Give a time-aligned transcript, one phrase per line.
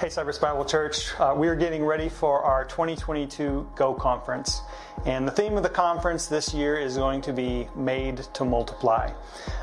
[0.00, 1.10] Hey, Cypress Bible Church.
[1.18, 4.62] Uh, we are getting ready for our 2022 Go Conference.
[5.06, 9.10] And the theme of the conference this year is going to be Made to Multiply.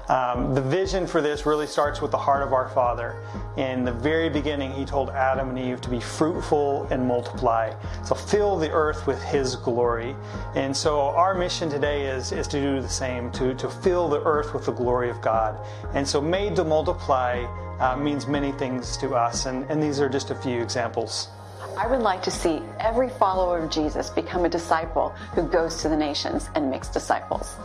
[0.10, 3.22] Um, the vision for this really starts with the heart of our Father.
[3.57, 7.74] In the very beginning, He told Adam and Eve to be fruitful and multiply.
[8.04, 10.16] So fill the earth with His glory.
[10.56, 14.24] And so our mission today is, is to do the same, to, to fill the
[14.24, 15.60] earth with the glory of God.
[15.94, 17.45] And so Made to Multiply
[17.80, 21.30] uh, means many things to us, and, and these are just a few examples.
[21.78, 25.90] I would like to see every follower of Jesus become a disciple who goes to
[25.90, 27.56] the nations and makes disciples.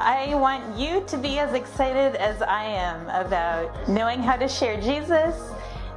[0.00, 4.80] I want you to be as excited as I am about knowing how to share
[4.80, 5.52] Jesus,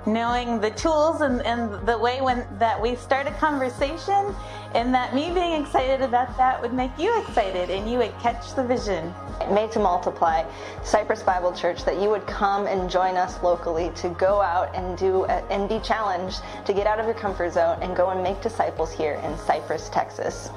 [0.05, 4.35] knowing the tools and, and the way when that we start a conversation,
[4.75, 8.55] and that me being excited about that would make you excited and you would catch
[8.55, 9.13] the vision.
[9.51, 10.43] Made to multiply,
[10.83, 14.97] Cypress Bible Church, that you would come and join us locally to go out and
[14.97, 18.23] do a, and be challenged to get out of your comfort zone and go and
[18.23, 20.49] make disciples here in Cypress, Texas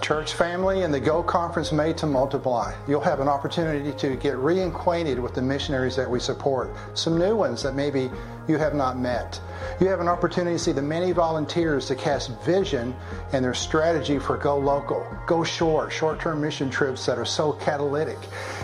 [0.00, 2.74] church family and the Go Conference Made to Multiply.
[2.86, 7.36] You'll have an opportunity to get reacquainted with the missionaries that we support, some new
[7.36, 8.10] ones that maybe
[8.48, 9.40] you have not met.
[9.80, 12.94] You have an opportunity to see the many volunteers to cast vision
[13.32, 17.52] and their strategy for Go Local, Go Short, short term mission trips that are so
[17.52, 18.18] catalytic.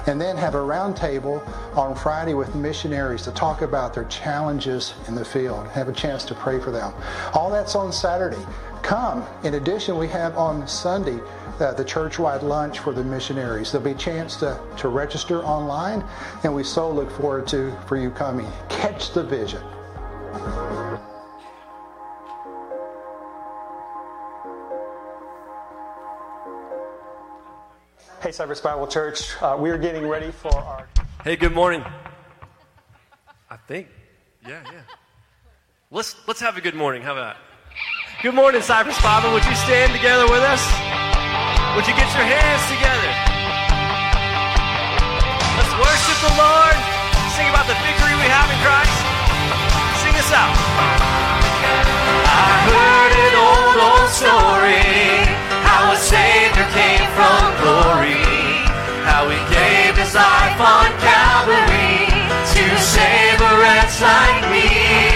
[0.06, 1.46] And then have a roundtable
[1.76, 6.24] on Friday with missionaries to talk about their challenges in the field, have a chance
[6.24, 6.92] to pray for them.
[7.34, 8.44] All that's on Saturday
[8.84, 9.26] come.
[9.42, 11.18] In addition, we have on Sunday
[11.58, 13.72] uh, the church-wide lunch for the missionaries.
[13.72, 16.04] There'll be a chance to, to register online,
[16.44, 18.46] and we so look forward to for you coming.
[18.68, 19.62] Catch the vision.
[28.20, 29.34] Hey, Cypress Bible Church.
[29.42, 30.86] Uh, we are getting ready for our.
[31.22, 31.84] Hey, good morning.
[33.50, 33.88] I think,
[34.46, 34.80] yeah, yeah.
[35.90, 37.02] Let's let's have a good morning.
[37.02, 37.36] How about?
[38.24, 39.36] Good morning, Cypress Bible.
[39.36, 40.64] Would you stand together with us?
[41.76, 43.12] Would you get your hands together?
[45.60, 46.76] Let's worship the Lord.
[47.36, 48.96] Sing about the victory we have in Christ.
[50.00, 50.56] Sing this out.
[50.56, 55.28] I heard an old, old story
[55.68, 58.24] how a Savior came from glory,
[59.04, 62.08] how he gave his life on Calvary
[62.56, 65.13] to save a wretch like me.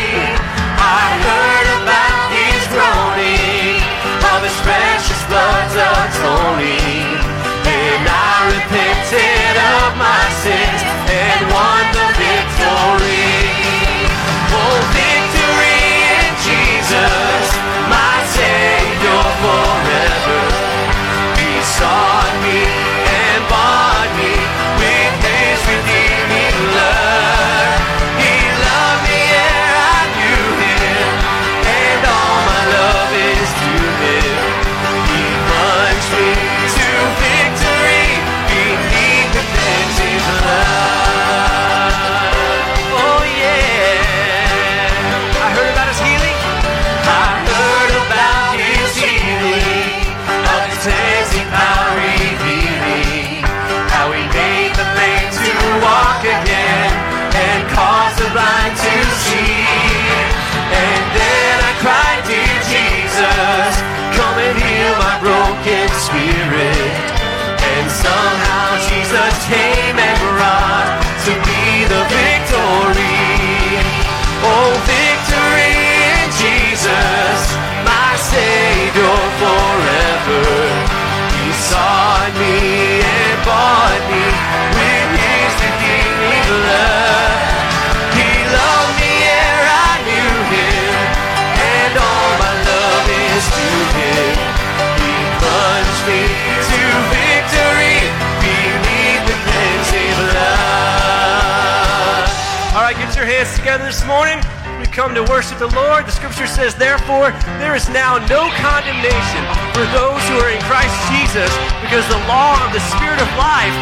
[103.78, 104.38] Together this morning.
[104.80, 106.06] We come to worship the Lord.
[106.06, 109.42] The scripture says, Therefore, there is now no condemnation
[109.74, 111.50] for those who are in Christ Jesus,
[111.82, 113.74] because the law of the Spirit of life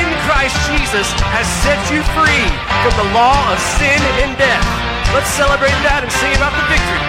[0.00, 2.46] in Christ Jesus has set you free
[2.84, 4.64] from the law of sin and death.
[5.12, 7.04] Let's celebrate that and sing about the victory.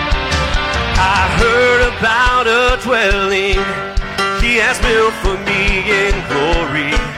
[1.00, 3.60] I heard about a dwelling
[4.44, 7.15] he has built for me in glory.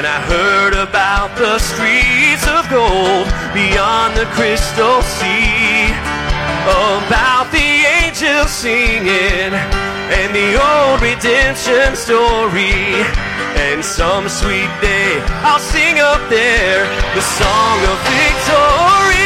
[0.00, 5.92] And I heard about the streets of gold beyond the crystal sea.
[6.64, 12.96] About the angels singing and the old redemption story.
[13.68, 19.19] And some sweet day I'll sing up there the song of victory.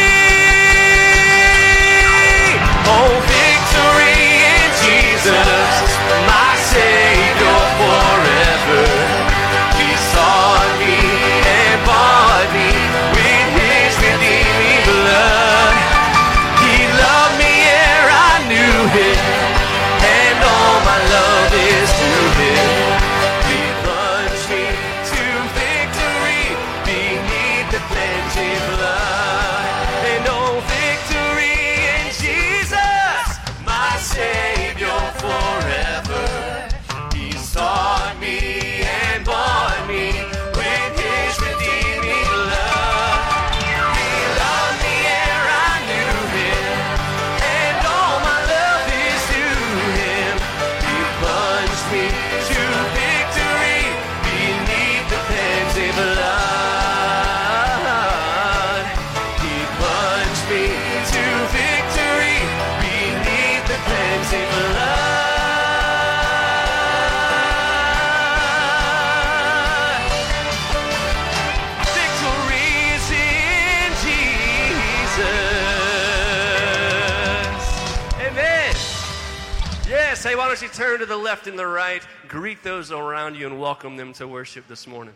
[81.05, 84.67] To the left and the right, greet those around you, and welcome them to worship
[84.69, 85.13] this morning.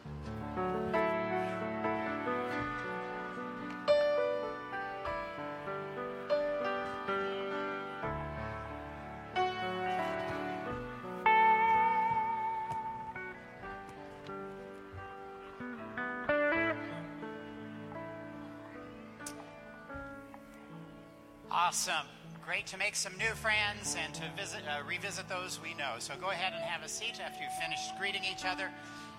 [22.68, 25.94] To make some new friends and to visit, uh, revisit those we know.
[25.98, 28.68] So go ahead and have a seat after you've finished greeting each other.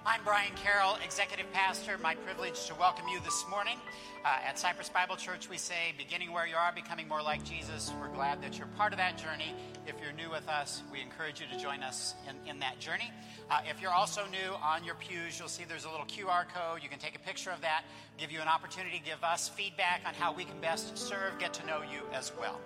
[0.06, 1.98] I'm Brian Carroll, Executive Pastor.
[1.98, 3.78] My privilege to welcome you this morning.
[4.26, 7.94] Uh, at Cypress Bible Church, we say, beginning where you are, becoming more like Jesus.
[8.02, 9.56] We're glad that you're part of that journey.
[9.88, 13.14] If you're new with us, we encourage you to join us in, in that journey.
[13.50, 16.84] Uh, if you're also new on your pews, you'll see there's a little QR code.
[16.84, 17.86] You can take a picture of that,
[18.18, 21.54] give you an opportunity to give us feedback on how we can best serve, get
[21.54, 22.60] to know you as well.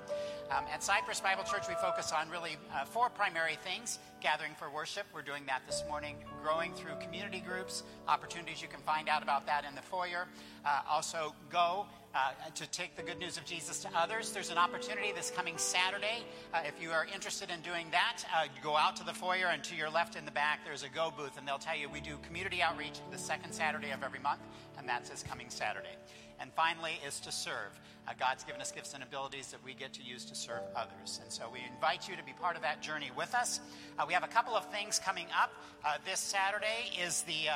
[0.49, 4.69] Um, at Cypress Bible Church, we focus on really uh, four primary things gathering for
[4.69, 5.05] worship.
[5.13, 9.45] We're doing that this morning, growing through community groups, opportunities you can find out about
[9.47, 10.27] that in the foyer.
[10.65, 11.85] Uh, also, go.
[12.15, 14.31] Uh, to take the good news of Jesus to others.
[14.31, 16.23] There's an opportunity this coming Saturday.
[16.53, 19.63] Uh, if you are interested in doing that, uh, go out to the foyer and
[19.63, 22.01] to your left in the back, there's a Go booth, and they'll tell you we
[22.01, 24.41] do community outreach the second Saturday of every month,
[24.77, 25.95] and that's this coming Saturday.
[26.39, 27.79] And finally, is to serve.
[28.07, 31.19] Uh, God's given us gifts and abilities that we get to use to serve others.
[31.23, 33.59] And so we invite you to be part of that journey with us.
[33.97, 35.51] Uh, we have a couple of things coming up.
[35.83, 37.49] Uh, this Saturday is the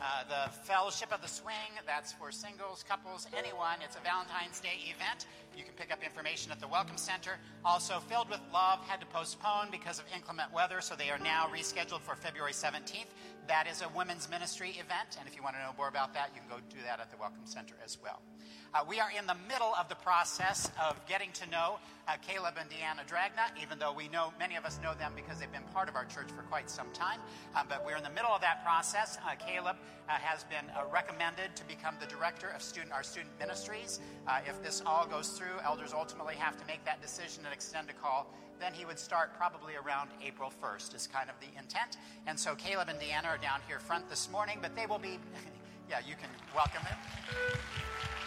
[0.00, 1.76] uh, the Fellowship of the Swing.
[1.86, 3.78] That's for singles, couples, anyone.
[3.84, 5.26] It's a Valentine's Day event.
[5.56, 7.36] You can pick up information at the Welcome Center.
[7.64, 11.46] Also, Filled with Love had to postpone because of inclement weather, so they are now
[11.52, 13.12] rescheduled for February 17th.
[13.46, 16.30] That is a women's ministry event, and if you want to know more about that,
[16.34, 18.22] you can go do that at the Welcome Center as well.
[18.72, 22.54] Uh, we are in the middle of the process of getting to know uh, Caleb
[22.56, 25.66] and Deanna Dragna, even though we know many of us know them because they've been
[25.74, 27.18] part of our church for quite some time.
[27.56, 29.18] Um, but we're in the middle of that process.
[29.26, 29.76] Uh, Caleb
[30.08, 33.98] uh, has been uh, recommended to become the director of student our student ministries.
[34.28, 37.90] Uh, if this all goes through, elders ultimately have to make that decision and extend
[37.90, 38.32] a call.
[38.60, 41.96] Then he would start probably around April 1st, is kind of the intent.
[42.28, 45.18] And so Caleb and Deanna are down here front this morning, but they will be,
[45.90, 48.19] yeah, you can welcome them.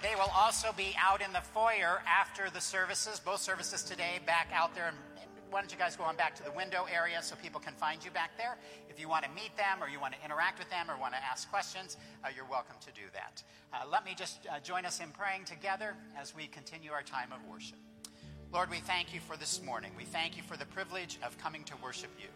[0.00, 4.48] They will also be out in the foyer after the services, both services today, back
[4.54, 4.86] out there.
[4.86, 4.96] And
[5.50, 8.04] why don't you guys go on back to the window area so people can find
[8.04, 8.56] you back there?
[8.88, 11.14] If you want to meet them or you want to interact with them or want
[11.14, 13.42] to ask questions, uh, you're welcome to do that.
[13.72, 17.32] Uh, let me just uh, join us in praying together as we continue our time
[17.32, 17.78] of worship.
[18.52, 19.90] Lord, we thank you for this morning.
[19.96, 22.28] We thank you for the privilege of coming to worship you.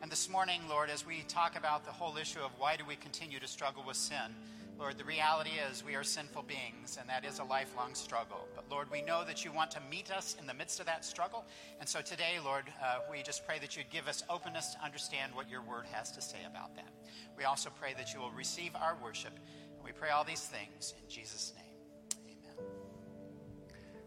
[0.00, 2.96] And this morning, Lord, as we talk about the whole issue of why do we
[2.96, 4.34] continue to struggle with sin,
[4.82, 8.48] Lord, the reality is we are sinful beings, and that is a lifelong struggle.
[8.56, 11.04] But Lord, we know that you want to meet us in the midst of that
[11.04, 11.44] struggle.
[11.78, 15.36] And so today, Lord, uh, we just pray that you'd give us openness to understand
[15.36, 16.92] what your word has to say about that.
[17.38, 19.38] We also pray that you will receive our worship.
[19.76, 22.34] And we pray all these things in Jesus' name.
[22.36, 22.66] Amen.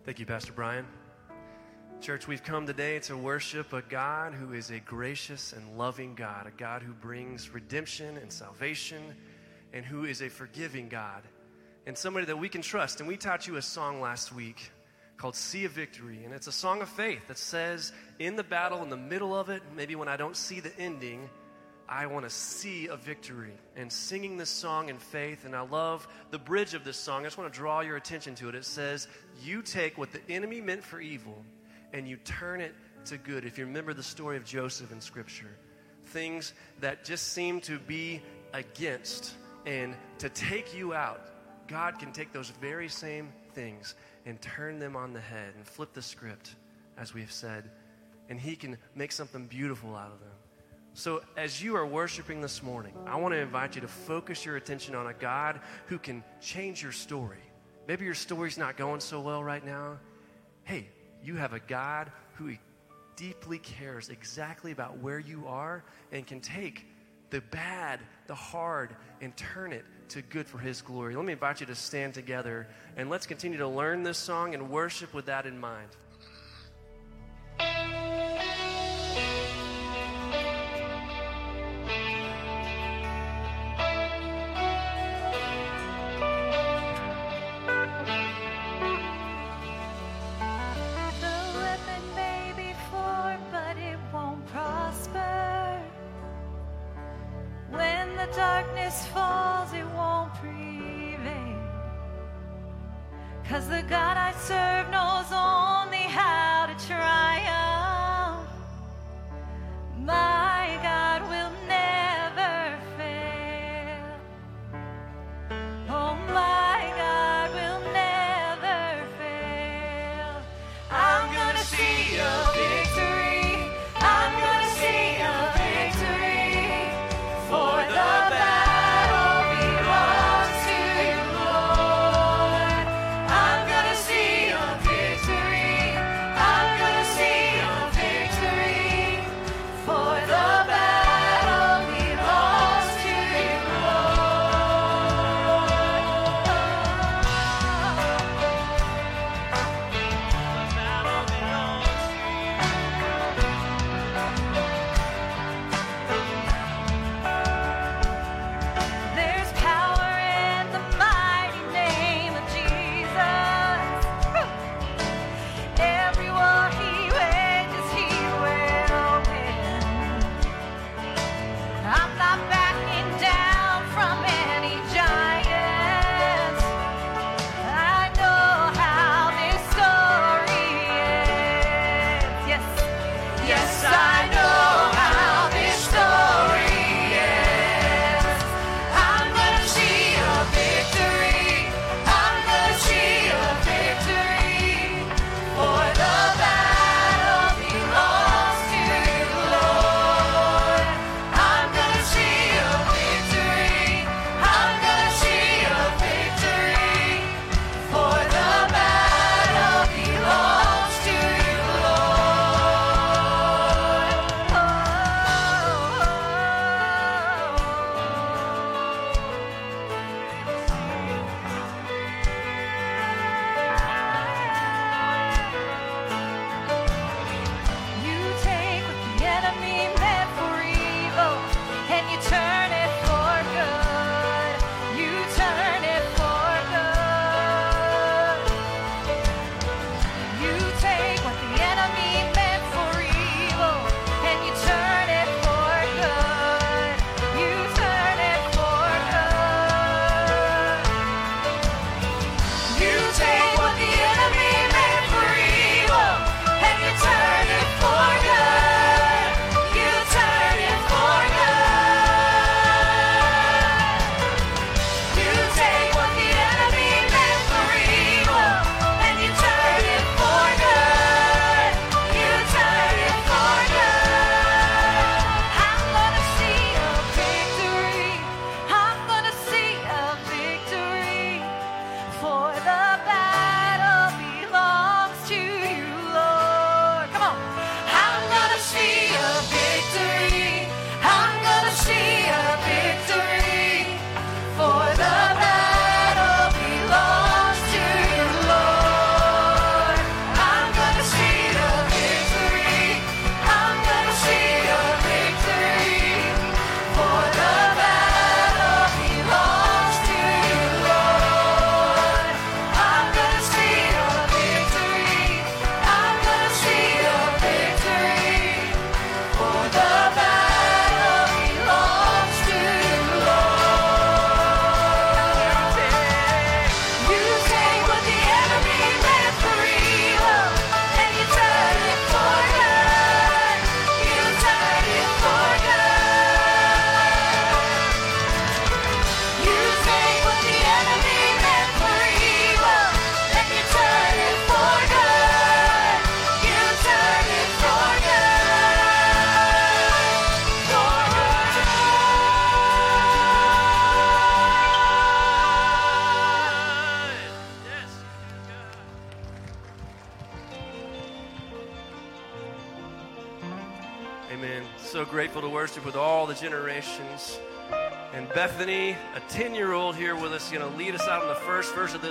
[0.04, 0.86] Thank you, Pastor Brian.
[2.02, 6.48] Church, we've come today to worship a God who is a gracious and loving God,
[6.48, 9.16] a God who brings redemption and salvation,
[9.76, 11.22] and who is a forgiving God,
[11.86, 13.02] and somebody that we can trust.
[13.02, 14.72] And we taught you a song last week
[15.18, 18.82] called See a Victory, and it's a song of faith that says, in the battle,
[18.82, 21.30] in the middle of it, maybe when I don't see the ending,
[21.88, 23.54] I want to see a victory.
[23.76, 27.22] And singing this song in faith, and I love the bridge of this song.
[27.22, 28.56] I just want to draw your attention to it.
[28.56, 29.08] It says,
[29.44, 31.44] You take what the enemy meant for evil
[31.94, 32.74] and you turn it
[33.06, 33.46] to good.
[33.46, 35.56] If you remember the story of Joseph in Scripture,
[36.08, 38.22] things that just seem to be
[38.54, 39.34] against
[39.66, 41.22] and to take you out,
[41.68, 45.94] God can take those very same things and turn them on the head and flip
[45.94, 46.56] the script,
[46.98, 47.70] as we have said,
[48.30, 50.30] and He can make something beautiful out of them.
[50.94, 54.56] So, as you are worshiping this morning, I want to invite you to focus your
[54.56, 57.44] attention on a God who can change your story.
[57.88, 60.00] Maybe your story's not going so well right now.
[60.64, 60.88] Hey,
[61.22, 62.56] you have a God who
[63.16, 66.86] deeply cares exactly about where you are and can take
[67.36, 71.18] the bad, the hard, and turn it to good for His glory.
[71.18, 74.70] Let me invite you to stand together and let's continue to learn this song and
[74.70, 75.90] worship with that in mind.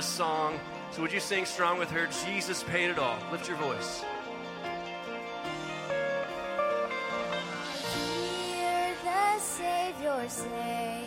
[0.05, 0.61] this song.
[0.91, 2.07] So would you sing strong with her?
[2.27, 3.19] Jesus paid it all.
[3.33, 4.05] Lift your voice.
[7.95, 11.01] Hear the Savior say,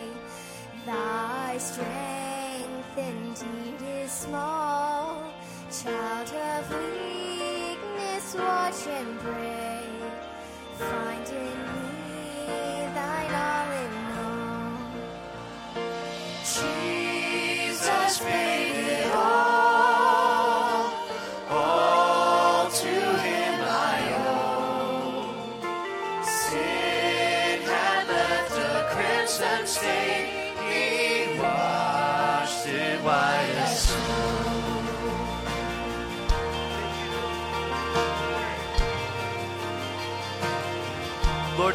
[0.86, 5.31] Thy strength indeed is small.
[5.83, 9.83] Child of weakness, watch and pray.
[10.77, 12.15] Find in me
[12.97, 14.77] thine all in all.
[16.43, 17.16] Jesus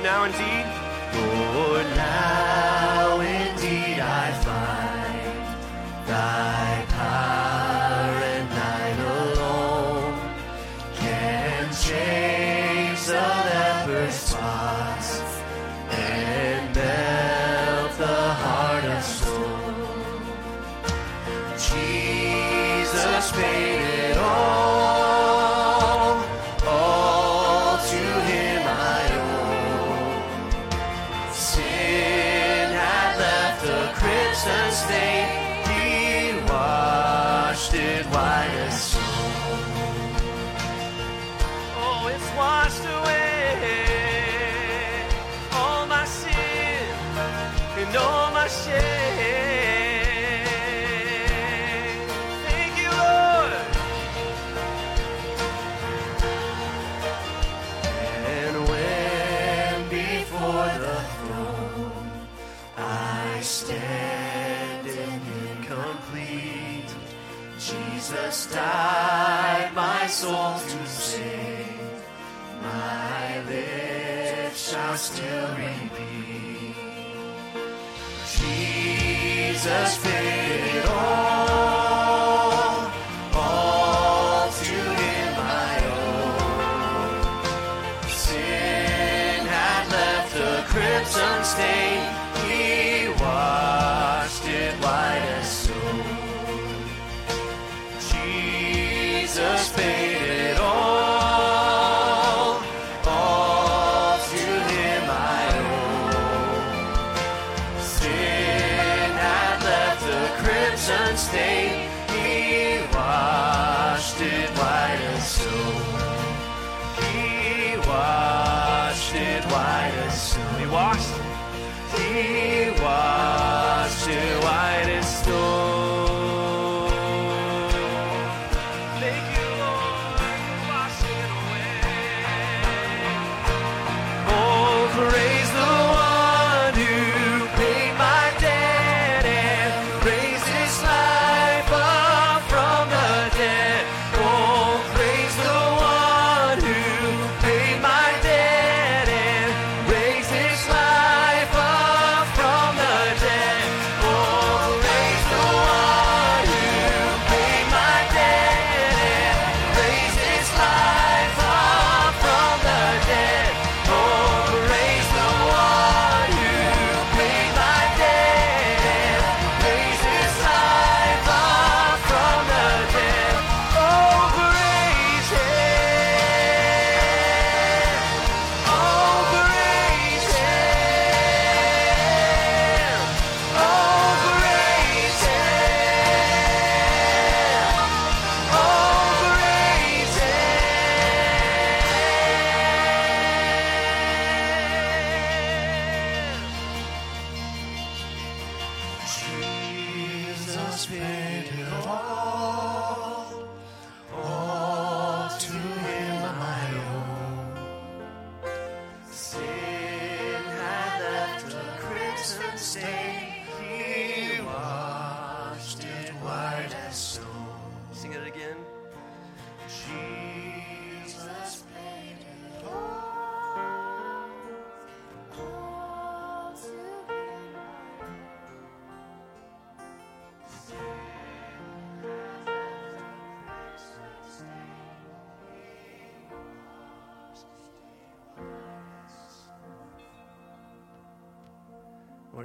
[0.03, 0.67] Now indeed.
[1.15, 7.62] Lord, now indeed I find thy power.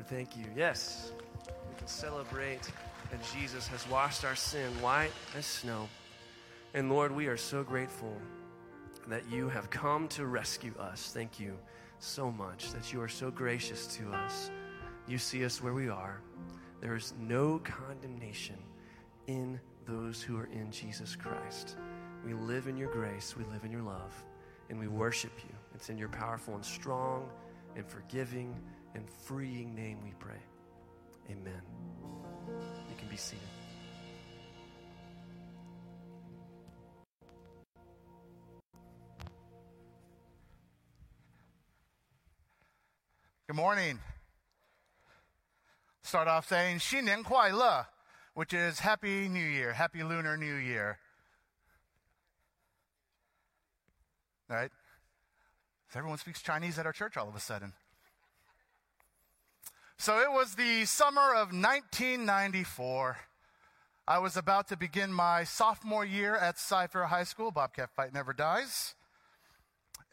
[0.07, 0.45] Thank you.
[0.55, 1.11] Yes,
[1.69, 2.71] we can celebrate
[3.11, 5.87] that Jesus has washed our sin white as snow.
[6.73, 8.15] And Lord, we are so grateful
[9.07, 11.11] that you have come to rescue us.
[11.13, 11.57] Thank you
[11.99, 14.49] so much that you are so gracious to us.
[15.07, 16.21] You see us where we are.
[16.79, 18.57] There is no condemnation
[19.27, 21.77] in those who are in Jesus Christ.
[22.25, 24.23] We live in your grace, we live in your love,
[24.69, 25.55] and we worship you.
[25.75, 27.29] It's in your powerful and strong
[27.75, 28.55] and forgiving
[28.96, 30.40] and freeing name we pray.
[31.30, 31.62] Amen.
[32.88, 33.42] You can be seated.
[43.46, 43.98] Good morning.
[46.02, 47.86] Start off saying 新年快乐,
[48.34, 50.98] which is Happy New Year, Happy Lunar New Year.
[54.48, 54.70] Right?
[55.94, 57.74] Everyone speaks Chinese at our church all of a sudden.
[59.99, 63.17] So it was the summer of 1994.
[64.07, 67.49] I was about to begin my sophomore year at Cy-Fair High School.
[67.49, 68.93] Bobcat Fight Never Dies.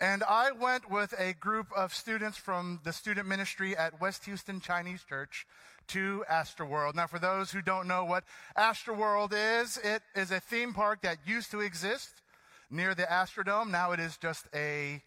[0.01, 4.59] And I went with a group of students from the student ministry at West Houston
[4.59, 5.47] Chinese Church
[5.88, 6.94] to Astroworld.
[6.94, 8.25] Now, for those who don't know what
[8.57, 12.23] Astroworld is, it is a theme park that used to exist
[12.70, 13.70] near the Astrodome.
[13.70, 15.03] Now it is just a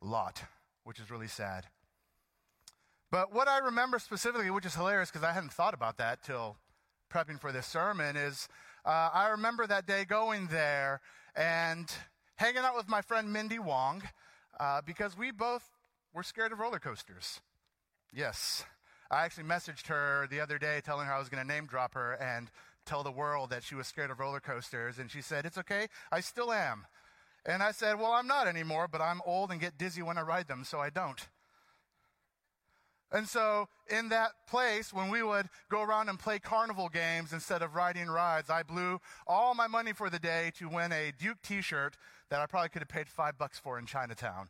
[0.00, 0.44] lot,
[0.84, 1.66] which is really sad.
[3.10, 6.56] But what I remember specifically, which is hilarious because I hadn't thought about that till
[7.12, 8.48] prepping for this sermon, is
[8.84, 11.00] uh, I remember that day going there
[11.34, 11.92] and
[12.36, 14.02] hanging out with my friend Mindy Wong
[14.58, 15.64] uh, because we both
[16.14, 17.40] were scared of roller coasters.
[18.12, 18.64] Yes.
[19.10, 21.94] I actually messaged her the other day telling her I was going to name drop
[21.94, 22.48] her and
[22.86, 24.98] tell the world that she was scared of roller coasters.
[24.98, 25.88] And she said, It's okay.
[26.12, 26.86] I still am.
[27.44, 30.22] And I said, Well, I'm not anymore, but I'm old and get dizzy when I
[30.22, 31.26] ride them, so I don't.
[33.12, 37.60] And so, in that place, when we would go around and play carnival games instead
[37.60, 41.42] of riding rides, I blew all my money for the day to win a Duke
[41.42, 41.96] t shirt
[42.28, 44.48] that I probably could have paid five bucks for in Chinatown.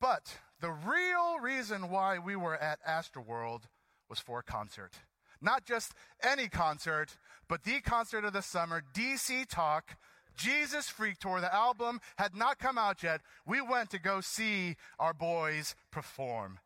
[0.00, 3.64] But the real reason why we were at Astroworld
[4.08, 4.92] was for a concert.
[5.40, 7.16] Not just any concert,
[7.48, 9.96] but the concert of the summer, DC Talk,
[10.38, 11.40] Jesus Freak Tour.
[11.40, 13.20] The album had not come out yet.
[13.46, 16.60] We went to go see our boys perform.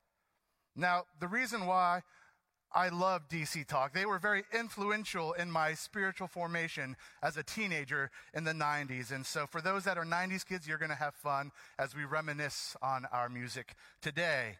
[0.77, 2.03] Now, the reason why
[2.75, 3.93] I love DC Talk.
[3.93, 9.13] They were very influential in my spiritual formation as a teenager in the 90s.
[9.13, 12.05] And so, for those that are 90s kids, you're going to have fun as we
[12.05, 14.57] reminisce on our music today.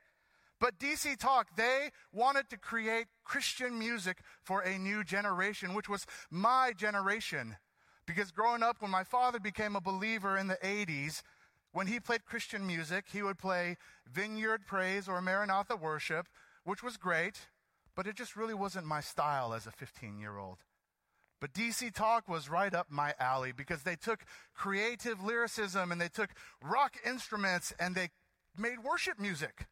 [0.61, 6.07] But DC Talk, they wanted to create Christian music for a new generation, which was
[6.31, 7.57] my generation.
[8.07, 11.23] Because growing up, when my father became a believer in the 80s,
[11.73, 13.77] when he played Christian music, he would play
[14.11, 16.29] Vineyard Praise or Maranatha Worship,
[16.65, 17.47] which was great
[17.95, 20.59] but it just really wasn't my style as a 15 year old.
[21.41, 26.09] But DC Talk was right up my alley because they took creative lyricism and they
[26.09, 26.31] took
[26.63, 28.11] rock instruments and they
[28.57, 29.67] made worship music.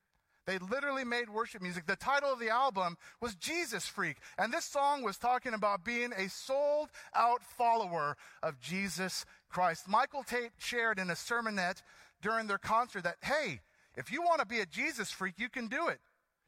[0.46, 1.86] They literally made worship music.
[1.86, 4.16] The title of the album was Jesus Freak.
[4.38, 9.88] And this song was talking about being a sold out follower of Jesus Christ.
[9.88, 11.82] Michael Tait shared in a sermonette
[12.22, 13.60] during their concert that, hey,
[13.96, 16.00] if you want to be a Jesus freak, you can do it.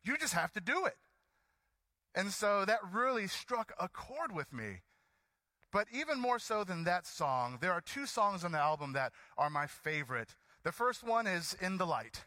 [0.04, 0.96] You just have to do it.
[2.14, 4.80] And so that really struck a chord with me.
[5.72, 9.12] But even more so than that song, there are two songs on the album that
[9.38, 10.36] are my favorite.
[10.64, 12.24] The first one is In the Light.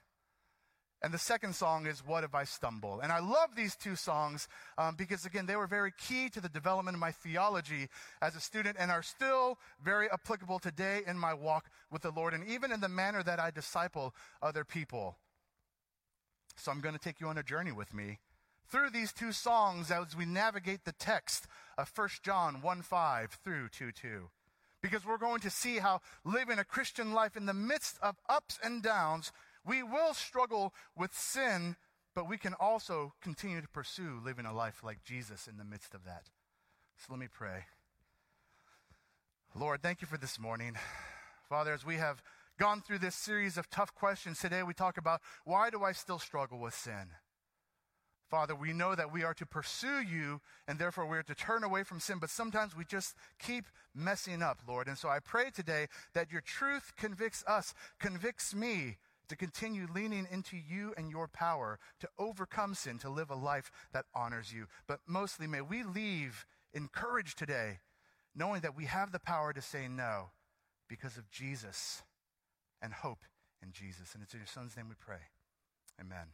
[1.06, 3.00] And the second song is What If I Stumble?
[3.00, 6.50] And I love these two songs um, because, again, they were very key to the
[6.50, 7.90] development of my theology
[8.24, 12.34] as a student and are still very applicable today in my walk with the Lord
[12.34, 15.20] and even in the manner that I disciple other people.
[16.56, 18.18] So I'm going to take you on a journey with me
[18.68, 21.46] through these two songs as we navigate the text
[21.78, 24.30] of 1 John 1 5 through 2 2.
[24.82, 28.58] Because we're going to see how living a Christian life in the midst of ups
[28.64, 29.32] and downs,
[29.66, 31.76] we will struggle with sin,
[32.14, 35.94] but we can also continue to pursue living a life like Jesus in the midst
[35.94, 36.30] of that.
[36.98, 37.66] So let me pray.
[39.56, 40.76] Lord, thank you for this morning.
[41.50, 42.22] Father, as we have
[42.60, 46.20] gone through this series of tough questions today, we talk about why do I still
[46.20, 47.12] struggle with sin?
[48.30, 51.64] Father, we know that we are to pursue you and therefore we are to turn
[51.64, 54.88] away from sin, but sometimes we just keep messing up, Lord.
[54.88, 58.98] And so I pray today that your truth convicts us, convicts me
[59.30, 63.72] to continue leaning into you and your power to overcome sin, to live a life
[63.94, 64.68] that honors you.
[64.88, 67.80] But mostly, may we leave encouraged today,
[68.36, 70.30] knowing that we have the power to say no
[70.88, 72.04] because of Jesus
[72.82, 73.26] and hope
[73.64, 74.14] in Jesus.
[74.14, 75.30] And it's in your son's name we pray.
[76.00, 76.28] Amen.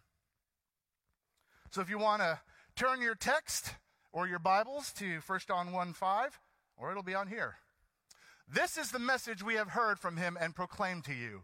[1.70, 2.40] So if you want to
[2.76, 3.76] turn your text
[4.12, 6.40] or your Bibles to 1 John 1 5,
[6.78, 7.56] or it'll be on here.
[8.48, 11.44] This is the message we have heard from him and proclaimed to you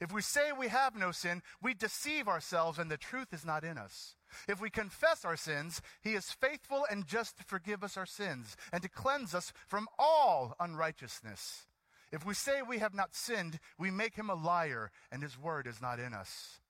[0.00, 3.64] If we say we have no sin, we deceive ourselves, and the truth is not
[3.64, 4.16] in us.
[4.48, 8.56] If we confess our sins, he is faithful and just to forgive us our sins
[8.72, 11.66] and to cleanse us from all unrighteousness.
[12.12, 15.66] If we say we have not sinned, we make him a liar, and his word
[15.66, 16.60] is not in us.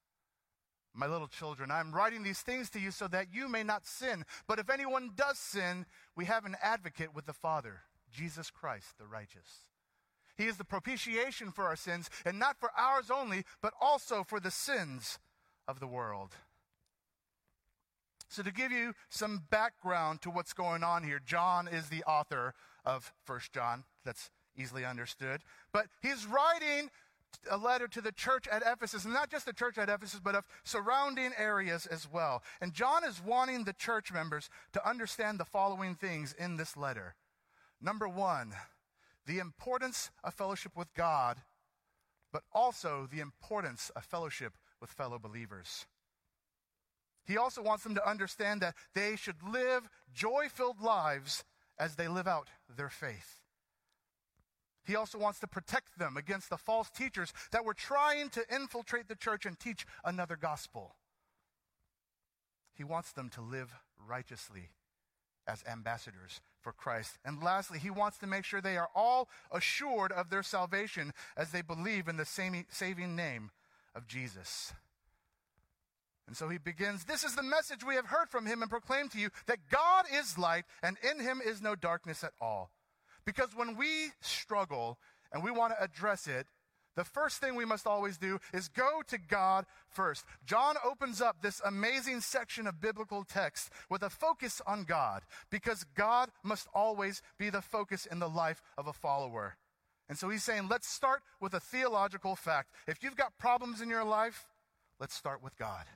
[0.94, 4.24] My little children, I'm writing these things to you so that you may not sin.
[4.46, 7.80] But if anyone does sin, we have an advocate with the Father,
[8.12, 9.73] Jesus Christ, the righteous.
[10.36, 14.40] He is the propitiation for our sins, and not for ours only, but also for
[14.40, 15.18] the sins
[15.68, 16.32] of the world.
[18.28, 22.54] So, to give you some background to what's going on here, John is the author
[22.84, 23.84] of First John.
[24.04, 25.42] That's easily understood.
[25.72, 26.90] But he's writing
[27.50, 30.34] a letter to the church at Ephesus, and not just the church at Ephesus, but
[30.34, 32.42] of surrounding areas as well.
[32.60, 37.14] And John is wanting the church members to understand the following things in this letter.
[37.80, 38.54] Number one,
[39.26, 41.38] the importance of fellowship with God,
[42.32, 45.86] but also the importance of fellowship with fellow believers.
[47.24, 51.44] He also wants them to understand that they should live joy filled lives
[51.78, 53.40] as they live out their faith.
[54.84, 59.08] He also wants to protect them against the false teachers that were trying to infiltrate
[59.08, 60.96] the church and teach another gospel.
[62.74, 63.72] He wants them to live
[64.06, 64.70] righteously
[65.46, 67.18] as ambassadors for Christ.
[67.24, 71.52] And lastly, he wants to make sure they are all assured of their salvation as
[71.52, 73.50] they believe in the same saving name
[73.94, 74.72] of Jesus.
[76.26, 79.12] And so he begins This is the message we have heard from him and proclaimed
[79.12, 82.70] to you that God is light and in him is no darkness at all.
[83.26, 84.98] Because when we struggle
[85.32, 86.46] and we want to address it,
[86.96, 90.24] the first thing we must always do is go to God first.
[90.46, 95.84] John opens up this amazing section of biblical text with a focus on God because
[95.94, 99.56] God must always be the focus in the life of a follower.
[100.08, 102.70] And so he's saying, let's start with a theological fact.
[102.86, 104.46] If you've got problems in your life,
[105.00, 105.86] let's start with God.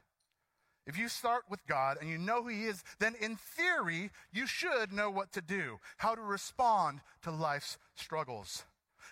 [0.89, 4.47] If you start with God and you know who He is, then in theory, you
[4.47, 8.65] should know what to do, how to respond to life's struggles.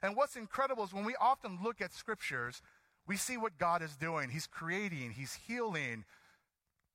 [0.02, 2.62] And what's incredible is when we often look at scriptures,
[3.06, 4.30] we see what God is doing.
[4.30, 6.04] He's creating, He's healing.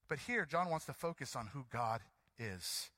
[0.09, 2.01] But here, John wants to focus on who God
[2.37, 2.89] is.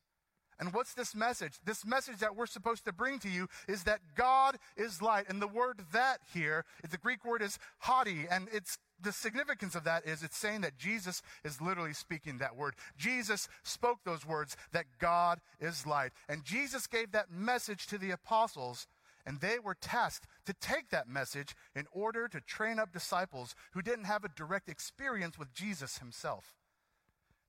[0.60, 1.54] And what's this message?
[1.66, 5.26] This message that we're supposed to bring to you is that God is light.
[5.28, 9.84] And the word that here, the Greek word is hoti, and it's the significance of
[9.84, 12.76] that is it's saying that Jesus is literally speaking that word.
[12.98, 16.12] Jesus spoke those words that God is light.
[16.30, 18.88] And Jesus gave that message to the apostles,
[19.26, 23.82] and they were tasked to take that message in order to train up disciples who
[23.82, 26.56] didn't have a direct experience with Jesus himself.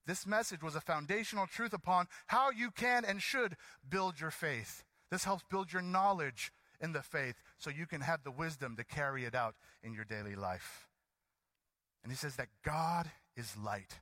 [0.07, 3.57] This message was a foundational truth upon how you can and should
[3.89, 4.85] build your faith.
[5.11, 8.85] This helps build your knowledge in the faith so you can have the wisdom to
[8.85, 10.89] carry it out in your daily life.
[12.03, 14.01] And he says that God is light.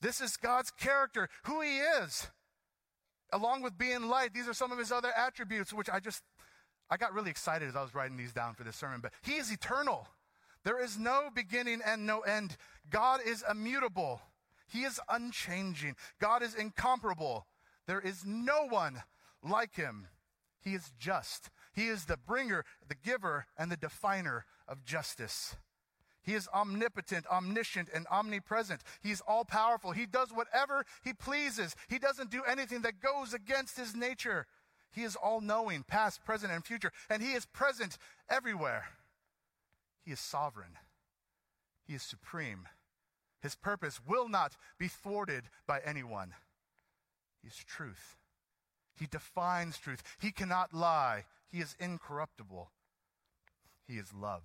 [0.00, 2.28] This is God's character, who he is.
[3.32, 6.22] Along with being light, these are some of his other attributes, which I just,
[6.90, 9.00] I got really excited as I was writing these down for this sermon.
[9.00, 10.08] But he is eternal.
[10.64, 12.56] There is no beginning and no end.
[12.90, 14.20] God is immutable.
[14.68, 15.96] He is unchanging.
[16.20, 17.46] God is incomparable.
[17.86, 19.02] There is no one
[19.42, 20.08] like him.
[20.60, 21.50] He is just.
[21.72, 25.56] He is the bringer, the giver, and the definer of justice.
[26.26, 28.82] He is omnipotent, omniscient, and omnipresent.
[29.00, 29.92] He's all powerful.
[29.92, 31.76] He does whatever he pleases.
[31.88, 34.48] He doesn't do anything that goes against his nature.
[34.96, 37.98] He is all knowing, past, present, and future, and he is present
[38.30, 38.86] everywhere.
[40.02, 40.78] He is sovereign.
[41.86, 42.66] He is supreme.
[43.42, 46.32] His purpose will not be thwarted by anyone.
[47.42, 48.16] He is truth.
[48.98, 50.02] He defines truth.
[50.18, 51.26] He cannot lie.
[51.52, 52.70] He is incorruptible.
[53.86, 54.44] He is love.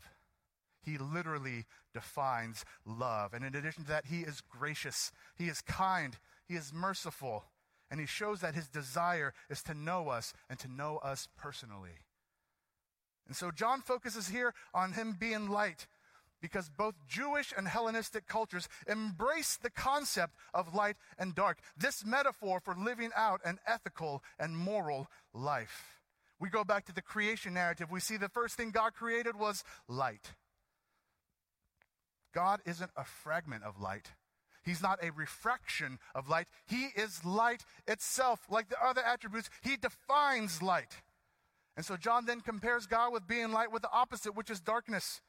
[0.83, 3.33] He literally defines love.
[3.33, 7.45] And in addition to that, he is gracious, he is kind, he is merciful,
[7.91, 11.99] and he shows that his desire is to know us and to know us personally.
[13.27, 15.87] And so John focuses here on him being light
[16.41, 22.59] because both Jewish and Hellenistic cultures embrace the concept of light and dark, this metaphor
[22.59, 25.99] for living out an ethical and moral life.
[26.39, 27.91] We go back to the creation narrative.
[27.91, 30.33] We see the first thing God created was light.
[32.33, 34.11] God isn't a fragment of light.
[34.63, 36.47] He's not a refraction of light.
[36.65, 38.41] He is light itself.
[38.49, 41.01] Like the other attributes, he defines light.
[41.75, 45.21] And so John then compares God with being light with the opposite, which is darkness.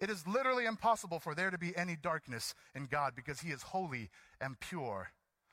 [0.00, 3.62] It is literally impossible for there to be any darkness in God because he is
[3.62, 4.10] holy
[4.40, 5.12] and pure.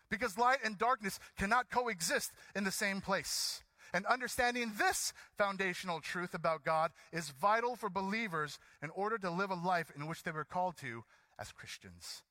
[0.09, 3.63] Because light and darkness cannot coexist in the same place.
[3.93, 9.51] And understanding this foundational truth about God is vital for believers in order to live
[9.51, 11.03] a life in which they were called to
[11.39, 12.23] as Christians.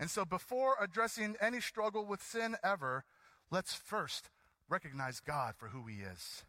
[0.00, 3.04] And so, before addressing any struggle with sin ever,
[3.50, 4.30] let's first
[4.68, 6.44] recognize God for who He is.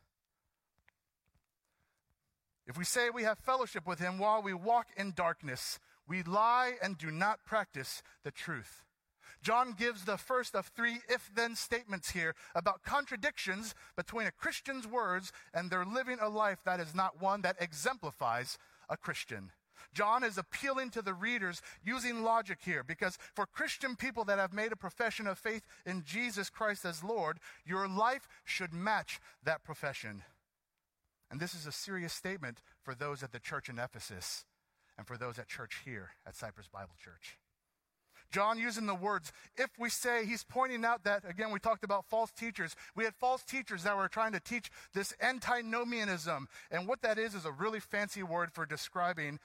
[2.67, 6.73] If we say we have fellowship with Him while we walk in darkness, we lie
[6.83, 8.83] and do not practice the truth.
[9.41, 14.85] John gives the first of three if then statements here about contradictions between a Christian's
[14.85, 18.57] words and their living a life that is not one that exemplifies
[18.89, 19.51] a Christian.
[19.93, 24.53] John is appealing to the readers using logic here because for Christian people that have
[24.53, 29.63] made a profession of faith in Jesus Christ as Lord, your life should match that
[29.63, 30.23] profession.
[31.31, 34.45] And this is a serious statement for those at the church in Ephesus
[34.97, 37.37] and for those at church here at Cypress Bible Church.
[38.31, 42.05] John using the words, if we say, he's pointing out that, again, we talked about
[42.05, 42.75] false teachers.
[42.95, 46.47] We had false teachers that were trying to teach this antinomianism.
[46.69, 49.39] And what that is, is a really fancy word for describing,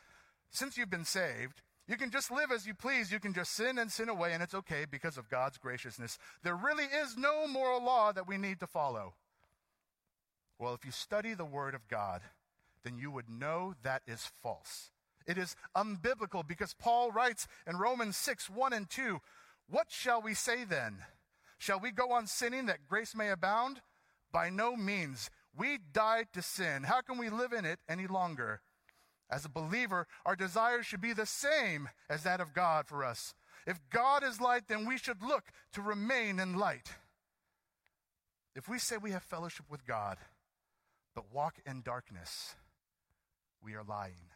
[0.55, 3.13] since you've been saved, you can just live as you please.
[3.13, 6.19] You can just sin and sin away, and it's okay because of God's graciousness.
[6.43, 9.15] There really is no moral law that we need to follow.
[10.59, 12.23] Well, if you study the Word of God,
[12.85, 14.91] then you would know that is false.
[15.27, 19.21] It is unbiblical because Paul writes in Romans 6 1 and 2
[19.69, 20.99] What shall we say then?
[21.59, 23.81] Shall we go on sinning that grace may abound?
[24.33, 25.31] By no means.
[25.57, 26.83] We died to sin.
[26.83, 28.61] How can we live in it any longer?
[29.31, 33.35] As a believer, our desires should be the same as that of God for us.
[33.67, 36.93] If God is light, then we should look to remain in light.
[38.55, 40.19] If we say we have fellowship with God,
[41.15, 42.55] but walk in darkness,
[43.63, 44.34] we are lying.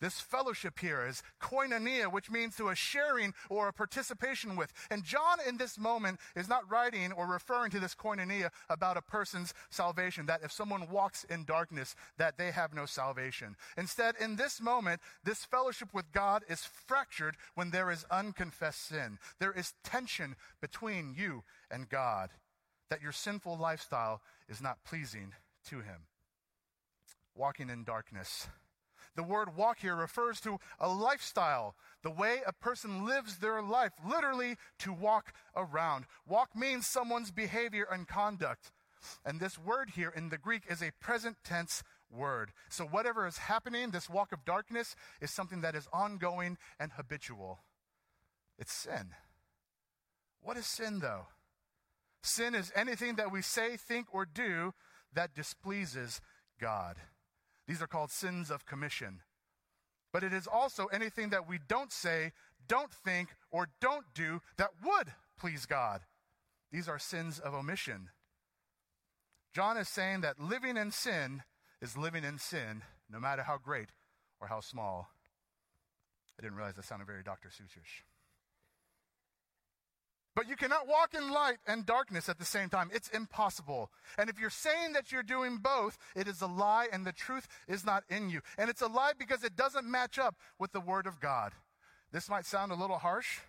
[0.00, 4.72] This fellowship here is koinonia, which means to a sharing or a participation with.
[4.90, 9.02] And John in this moment is not writing or referring to this koinonia about a
[9.02, 13.56] person's salvation, that if someone walks in darkness, that they have no salvation.
[13.76, 19.18] Instead, in this moment, this fellowship with God is fractured when there is unconfessed sin.
[19.40, 22.30] There is tension between you and God,
[22.90, 25.32] that your sinful lifestyle is not pleasing
[25.68, 26.06] to Him.
[27.34, 28.48] Walking in darkness
[29.18, 33.90] the word walk here refers to a lifestyle, the way a person lives their life,
[34.08, 36.04] literally to walk around.
[36.24, 38.70] Walk means someone's behavior and conduct.
[39.24, 42.52] And this word here in the Greek is a present tense word.
[42.68, 47.58] So whatever is happening, this walk of darkness, is something that is ongoing and habitual.
[48.56, 49.16] It's sin.
[50.40, 51.26] What is sin, though?
[52.22, 54.74] Sin is anything that we say, think, or do
[55.12, 56.20] that displeases
[56.60, 56.98] God.
[57.68, 59.20] These are called sins of commission.
[60.12, 62.32] But it is also anything that we don't say,
[62.66, 66.00] don't think, or don't do that would please God.
[66.72, 68.08] These are sins of omission.
[69.54, 71.42] John is saying that living in sin
[71.82, 73.90] is living in sin, no matter how great
[74.40, 75.10] or how small.
[76.38, 77.48] I didn't realize that sounded very Dr.
[77.48, 78.02] Seussish.
[80.38, 82.92] But you cannot walk in light and darkness at the same time.
[82.94, 83.90] It's impossible.
[84.16, 87.48] And if you're saying that you're doing both, it is a lie and the truth
[87.66, 88.40] is not in you.
[88.56, 91.54] And it's a lie because it doesn't match up with the Word of God.
[92.12, 93.40] This might sound a little harsh.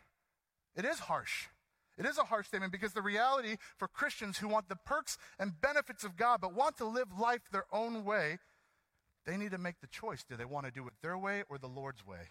[0.76, 1.46] It is harsh.
[1.96, 5.62] It is a harsh statement because the reality for Christians who want the perks and
[5.62, 8.40] benefits of God but want to live life their own way,
[9.28, 10.24] they need to make the choice.
[10.28, 12.30] Do they want to do it their way or the Lord's way?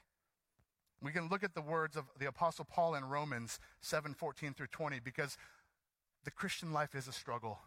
[1.03, 4.67] We can look at the words of the Apostle Paul in Romans 7 14 through
[4.69, 5.37] 20 because
[6.25, 7.61] the Christian life is a struggle.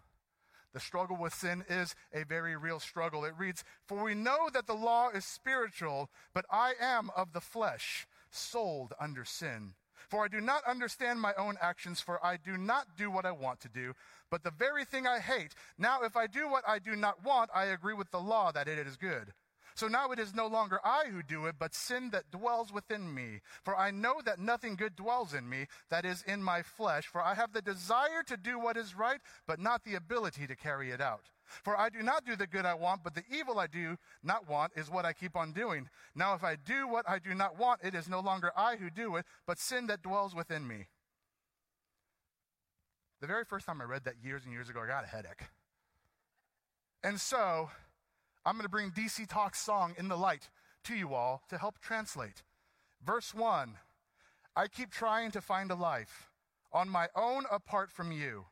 [0.74, 3.26] The struggle with sin is a very real struggle.
[3.26, 7.42] It reads, For we know that the law is spiritual, but I am of the
[7.42, 9.74] flesh, sold under sin.
[10.10, 13.32] For I do not understand my own actions, for I do not do what I
[13.32, 13.94] want to do,
[14.30, 15.54] but the very thing I hate.
[15.78, 18.68] Now, if I do what I do not want, I agree with the law that
[18.68, 19.34] it is good.
[19.82, 23.12] So now it is no longer I who do it, but sin that dwells within
[23.16, 23.42] me.
[23.64, 27.08] For I know that nothing good dwells in me, that is in my flesh.
[27.08, 30.56] For I have the desire to do what is right, but not the ability to
[30.56, 31.32] carry it out.
[31.64, 34.48] For I do not do the good I want, but the evil I do not
[34.48, 35.90] want is what I keep on doing.
[36.14, 38.92] Now if I do what I do not want, it is no longer I who
[38.92, 40.90] do it, but sin that dwells within me.
[43.20, 45.42] The very first time I read that years and years ago, I got a headache.
[47.04, 47.72] And so
[48.46, 50.50] I'm going to bring DC Talk's song in the light
[50.86, 52.44] to you all to help translate.
[53.06, 53.78] Verse 1
[54.56, 56.30] I keep trying to find a life
[56.74, 58.46] on my own apart from you.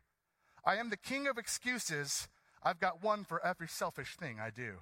[0.66, 2.28] I am the king of excuses.
[2.62, 4.76] I've got one for every selfish thing I do.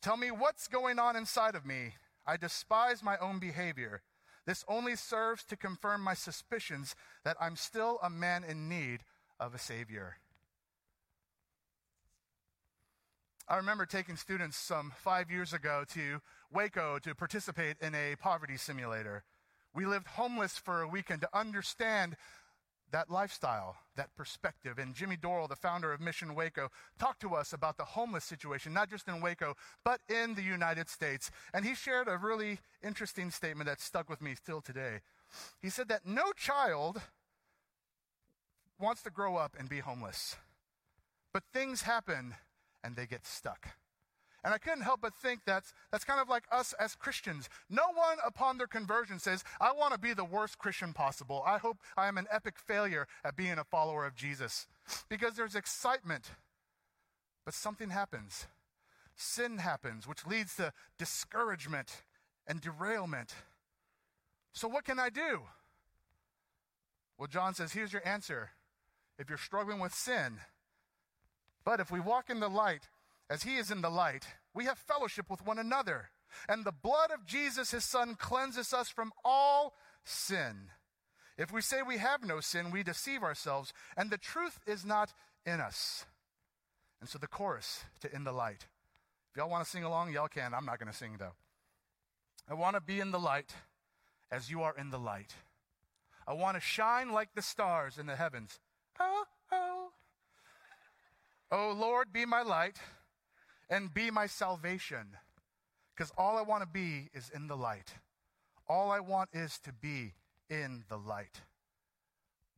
[0.00, 1.94] Tell me what's going on inside of me.
[2.26, 4.02] I despise my own behavior.
[4.46, 6.94] This only serves to confirm my suspicions
[7.24, 9.00] that I'm still a man in need
[9.40, 10.16] of a Savior.
[13.48, 16.20] I remember taking students some five years ago to
[16.52, 19.24] Waco to participate in a poverty simulator.
[19.74, 22.16] We lived homeless for a weekend to understand
[22.92, 24.78] that lifestyle, that perspective.
[24.78, 26.68] And Jimmy Dorrell, the founder of Mission Waco,
[26.98, 30.88] talked to us about the homeless situation, not just in Waco, but in the United
[30.88, 31.30] States.
[31.52, 35.00] And he shared a really interesting statement that stuck with me still today.
[35.60, 37.00] He said that no child
[38.78, 40.36] wants to grow up and be homeless,
[41.32, 42.34] but things happen
[42.82, 43.68] and they get stuck.
[44.44, 47.48] And I couldn't help but think that's, that's kind of like us as Christians.
[47.70, 51.44] No one upon their conversion says, I want to be the worst Christian possible.
[51.46, 54.66] I hope I am an epic failure at being a follower of Jesus.
[55.08, 56.32] Because there's excitement,
[57.44, 58.46] but something happens.
[59.14, 62.02] Sin happens, which leads to discouragement
[62.46, 63.34] and derailment.
[64.52, 65.42] So, what can I do?
[67.16, 68.50] Well, John says, here's your answer.
[69.18, 70.38] If you're struggling with sin,
[71.64, 72.88] but if we walk in the light,
[73.30, 76.10] as he is in the light, we have fellowship with one another.
[76.48, 80.70] And the blood of Jesus, his son, cleanses us from all sin.
[81.38, 85.12] If we say we have no sin, we deceive ourselves, and the truth is not
[85.46, 86.04] in us.
[87.00, 88.66] And so the chorus to In the Light.
[89.30, 90.52] If y'all want to sing along, y'all can.
[90.52, 91.32] I'm not going to sing though.
[92.48, 93.54] I want to be in the light
[94.30, 95.34] as you are in the light.
[96.26, 98.60] I want to shine like the stars in the heavens.
[99.00, 99.24] Oh.
[101.54, 102.78] Oh Lord, be my light
[103.68, 105.08] and be my salvation.
[105.94, 107.92] Because all I want to be is in the light.
[108.66, 110.14] All I want is to be
[110.48, 111.42] in the light.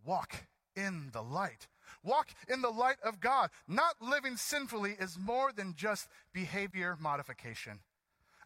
[0.07, 1.67] Walk in the light.
[2.05, 3.51] Walk in the light of God.
[3.67, 7.81] Not living sinfully is more than just behavior modification.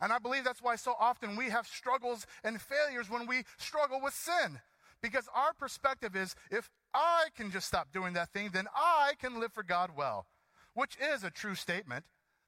[0.01, 4.01] And I believe that's why so often we have struggles and failures when we struggle
[4.03, 4.61] with sin.
[5.03, 9.39] Because our perspective is if I can just stop doing that thing, then I can
[9.39, 10.27] live for God well,
[10.75, 12.05] which is a true statement.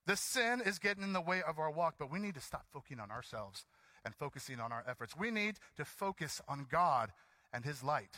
[0.06, 2.66] The sin is getting in the way of our walk, but we need to stop
[2.72, 3.64] focusing on ourselves
[4.04, 5.16] and focusing on our efforts.
[5.16, 7.12] We need to focus on God
[7.52, 8.16] and His light.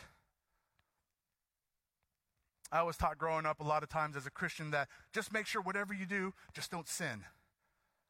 [2.71, 5.47] I was taught growing up a lot of times as a Christian that just make
[5.47, 7.25] sure whatever you do, just don't sin.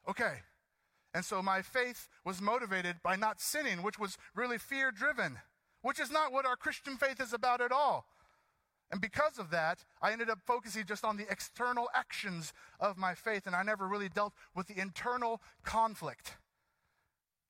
[0.09, 0.43] Okay.
[1.15, 5.39] And so my faith was motivated by not sinning, which was really fear driven,
[5.83, 8.07] which is not what our Christian faith is about at all.
[8.93, 13.15] And because of that, I ended up focusing just on the external actions of my
[13.15, 16.37] faith, and I never really dealt with the internal conflict.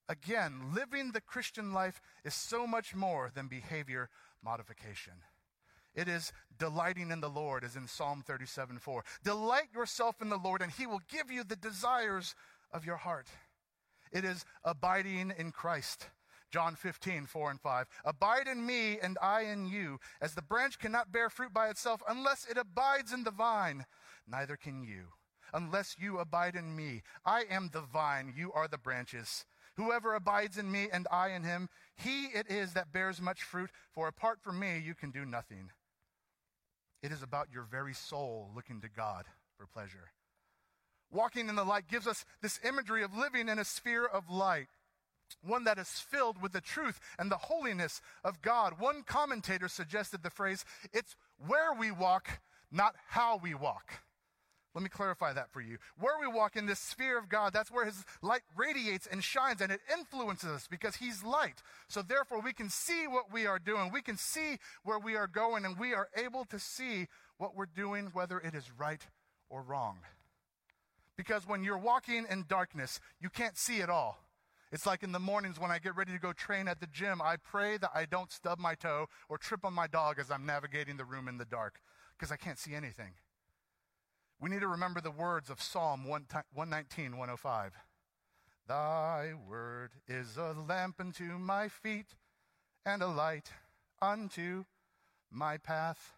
[0.08, 4.08] Again, living the Christian life is so much more than behavior
[4.44, 5.14] modification.
[5.94, 9.04] It is delighting in the Lord, as in Psalm 37 4.
[9.24, 12.36] Delight yourself in the Lord, and he will give you the desires
[12.72, 13.26] of your heart.
[14.12, 16.06] It is abiding in Christ.
[16.52, 17.86] John 15, 4 and 5.
[18.04, 22.02] Abide in me and I in you, as the branch cannot bear fruit by itself
[22.06, 23.86] unless it abides in the vine,
[24.28, 25.04] neither can you,
[25.54, 27.02] unless you abide in me.
[27.24, 29.46] I am the vine, you are the branches.
[29.76, 33.70] Whoever abides in me and I in him, he it is that bears much fruit,
[33.90, 35.70] for apart from me you can do nothing.
[37.02, 39.24] It is about your very soul looking to God
[39.56, 40.12] for pleasure.
[41.10, 44.68] Walking in the light gives us this imagery of living in a sphere of light
[45.42, 48.74] one that is filled with the truth and the holiness of God.
[48.78, 51.16] One commentator suggested the phrase, it's
[51.46, 53.92] where we walk, not how we walk.
[54.74, 55.76] Let me clarify that for you.
[55.98, 59.60] Where we walk in this sphere of God, that's where His light radiates and shines
[59.60, 61.62] and it influences us because He's light.
[61.88, 63.90] So therefore, we can see what we are doing.
[63.92, 67.66] We can see where we are going and we are able to see what we're
[67.66, 69.06] doing, whether it is right
[69.50, 69.98] or wrong.
[71.18, 74.18] Because when you're walking in darkness, you can't see it all.
[74.72, 77.20] It's like in the mornings when I get ready to go train at the gym,
[77.20, 80.46] I pray that I don't stub my toe or trip on my dog as I'm
[80.46, 81.80] navigating the room in the dark
[82.18, 83.12] because I can't see anything.
[84.40, 87.72] We need to remember the words of Psalm 119, 105.
[88.66, 92.14] Thy word is a lamp unto my feet
[92.86, 93.50] and a light
[94.00, 94.64] unto
[95.30, 96.14] my path.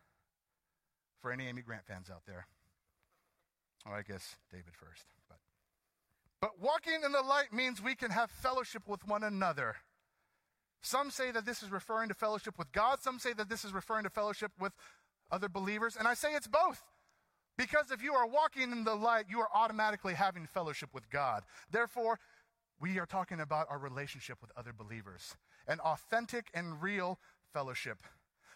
[1.21, 2.47] For any Amy Grant fans out there.
[3.85, 5.07] Or I guess David first.
[6.45, 9.77] But walking in the light means we can have fellowship with one another.
[10.83, 13.01] Some say that this is referring to fellowship with God.
[13.01, 14.75] Some say that this is referring to fellowship with
[15.31, 15.97] other believers.
[15.99, 16.83] And I say it's both.
[17.57, 21.45] Because if you are walking in the light, you are automatically having fellowship with God.
[21.71, 22.19] Therefore,
[22.81, 25.37] We are talking about our relationship with other believers,
[25.67, 27.19] an authentic and real
[27.53, 27.99] fellowship.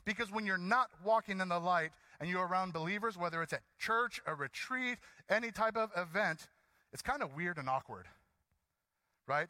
[0.05, 3.63] Because when you're not walking in the light and you're around believers, whether it's at
[3.79, 6.49] church, a retreat, any type of event,
[6.93, 8.07] it's kind of weird and awkward,
[9.27, 9.49] right?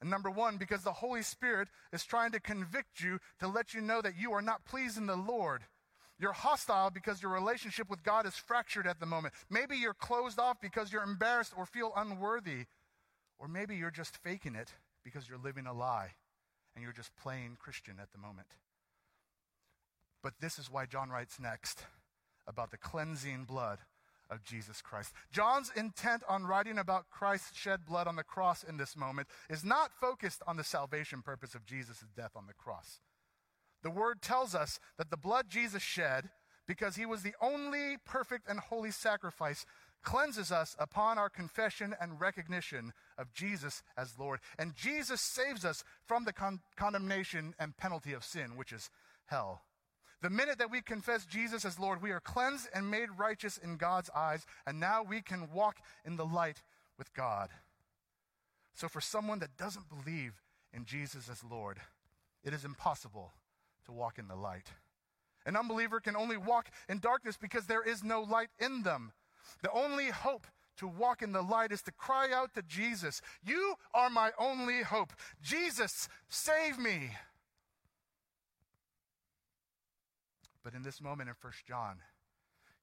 [0.00, 3.80] And number one, because the Holy Spirit is trying to convict you to let you
[3.80, 5.62] know that you are not pleasing the Lord.
[6.20, 9.34] You're hostile because your relationship with God is fractured at the moment.
[9.50, 12.66] Maybe you're closed off because you're embarrassed or feel unworthy.
[13.38, 14.72] Or maybe you're just faking it
[15.04, 16.14] because you're living a lie
[16.74, 18.48] and you're just playing Christian at the moment.
[20.22, 21.84] But this is why John writes next
[22.46, 23.78] about the cleansing blood
[24.30, 25.12] of Jesus Christ.
[25.32, 29.64] John's intent on writing about Christ's shed blood on the cross in this moment is
[29.64, 33.00] not focused on the salvation purpose of Jesus' death on the cross.
[33.82, 36.30] The word tells us that the blood Jesus shed,
[36.66, 39.64] because he was the only perfect and holy sacrifice,
[40.02, 44.40] cleanses us upon our confession and recognition of Jesus as Lord.
[44.58, 48.90] And Jesus saves us from the con- condemnation and penalty of sin, which is
[49.26, 49.62] hell.
[50.20, 53.76] The minute that we confess Jesus as Lord, we are cleansed and made righteous in
[53.76, 56.62] God's eyes, and now we can walk in the light
[56.98, 57.50] with God.
[58.74, 60.42] So, for someone that doesn't believe
[60.72, 61.78] in Jesus as Lord,
[62.44, 63.32] it is impossible
[63.86, 64.72] to walk in the light.
[65.46, 69.12] An unbeliever can only walk in darkness because there is no light in them.
[69.62, 70.46] The only hope
[70.78, 74.82] to walk in the light is to cry out to Jesus, You are my only
[74.82, 75.12] hope.
[75.42, 77.10] Jesus, save me.
[80.68, 81.96] But in this moment in 1 John,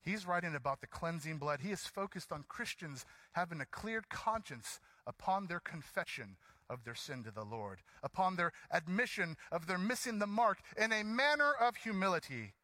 [0.02, 1.60] he's writing about the cleansing blood.
[1.62, 7.24] He is focused on Christians having a clear conscience upon their confession of their sin
[7.26, 11.76] to the Lord, upon their admission of their missing the mark in a manner of
[11.76, 12.56] humility.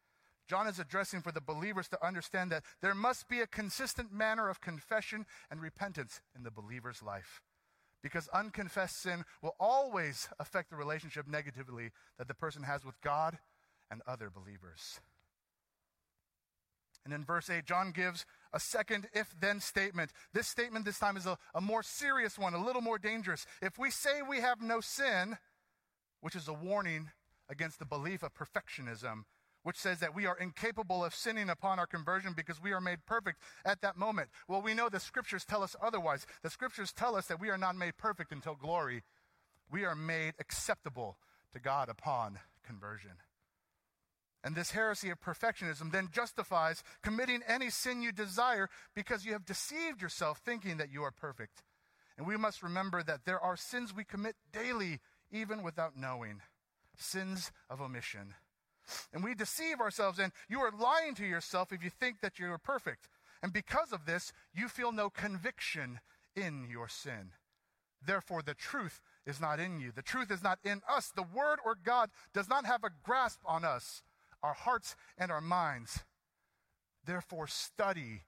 [0.48, 4.48] John is addressing for the believers to understand that there must be a consistent manner
[4.48, 7.42] of confession and repentance in the believer's life.
[8.02, 13.38] Because unconfessed sin will always affect the relationship negatively that the person has with God
[13.92, 15.00] and other believers.
[17.04, 20.12] And in verse 8, John gives a second if then statement.
[20.32, 23.46] This statement this time is a, a more serious one, a little more dangerous.
[23.60, 25.38] If we say we have no sin,
[26.20, 27.10] which is a warning
[27.48, 29.24] against the belief of perfectionism,
[29.64, 33.04] which says that we are incapable of sinning upon our conversion because we are made
[33.06, 34.28] perfect at that moment.
[34.48, 36.26] Well, we know the scriptures tell us otherwise.
[36.42, 39.02] The scriptures tell us that we are not made perfect until glory.
[39.70, 41.16] We are made acceptable
[41.52, 43.12] to God upon conversion.
[44.44, 49.44] And this heresy of perfectionism then justifies committing any sin you desire because you have
[49.44, 51.62] deceived yourself thinking that you are perfect.
[52.18, 56.40] And we must remember that there are sins we commit daily, even without knowing
[56.96, 58.34] sins of omission.
[59.12, 62.50] And we deceive ourselves, and you are lying to yourself if you think that you
[62.50, 63.08] are perfect.
[63.42, 66.00] And because of this, you feel no conviction
[66.34, 67.30] in your sin.
[68.04, 69.92] Therefore, the truth is not in you.
[69.94, 71.12] The truth is not in us.
[71.14, 74.02] The Word or God does not have a grasp on us
[74.42, 76.04] our hearts and our minds.
[77.04, 78.22] Therefore, study,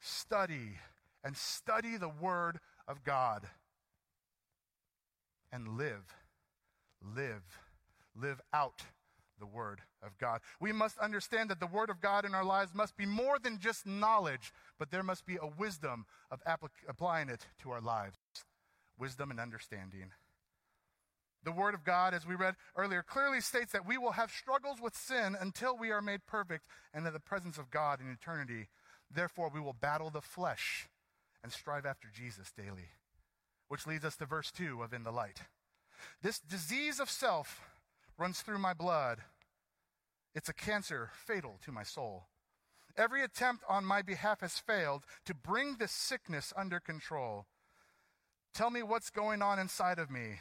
[0.00, 0.78] study,
[1.24, 3.46] and study the Word of God.
[5.50, 6.14] And live,
[7.16, 7.42] live,
[8.14, 8.82] live out
[9.38, 10.40] the Word of God.
[10.60, 13.58] We must understand that the Word of God in our lives must be more than
[13.58, 18.16] just knowledge, but there must be a wisdom of applic- applying it to our lives.
[18.98, 20.10] Wisdom and understanding.
[21.44, 24.80] The Word of God, as we read earlier, clearly states that we will have struggles
[24.80, 28.68] with sin until we are made perfect and in the presence of God in eternity.
[29.10, 30.88] Therefore, we will battle the flesh
[31.42, 32.90] and strive after Jesus daily.
[33.68, 35.42] Which leads us to verse 2 of In the Light.
[36.22, 37.60] This disease of self
[38.18, 39.18] runs through my blood.
[40.34, 42.26] It's a cancer fatal to my soul.
[42.96, 47.46] Every attempt on my behalf has failed to bring this sickness under control.
[48.52, 50.40] Tell me what's going on inside of me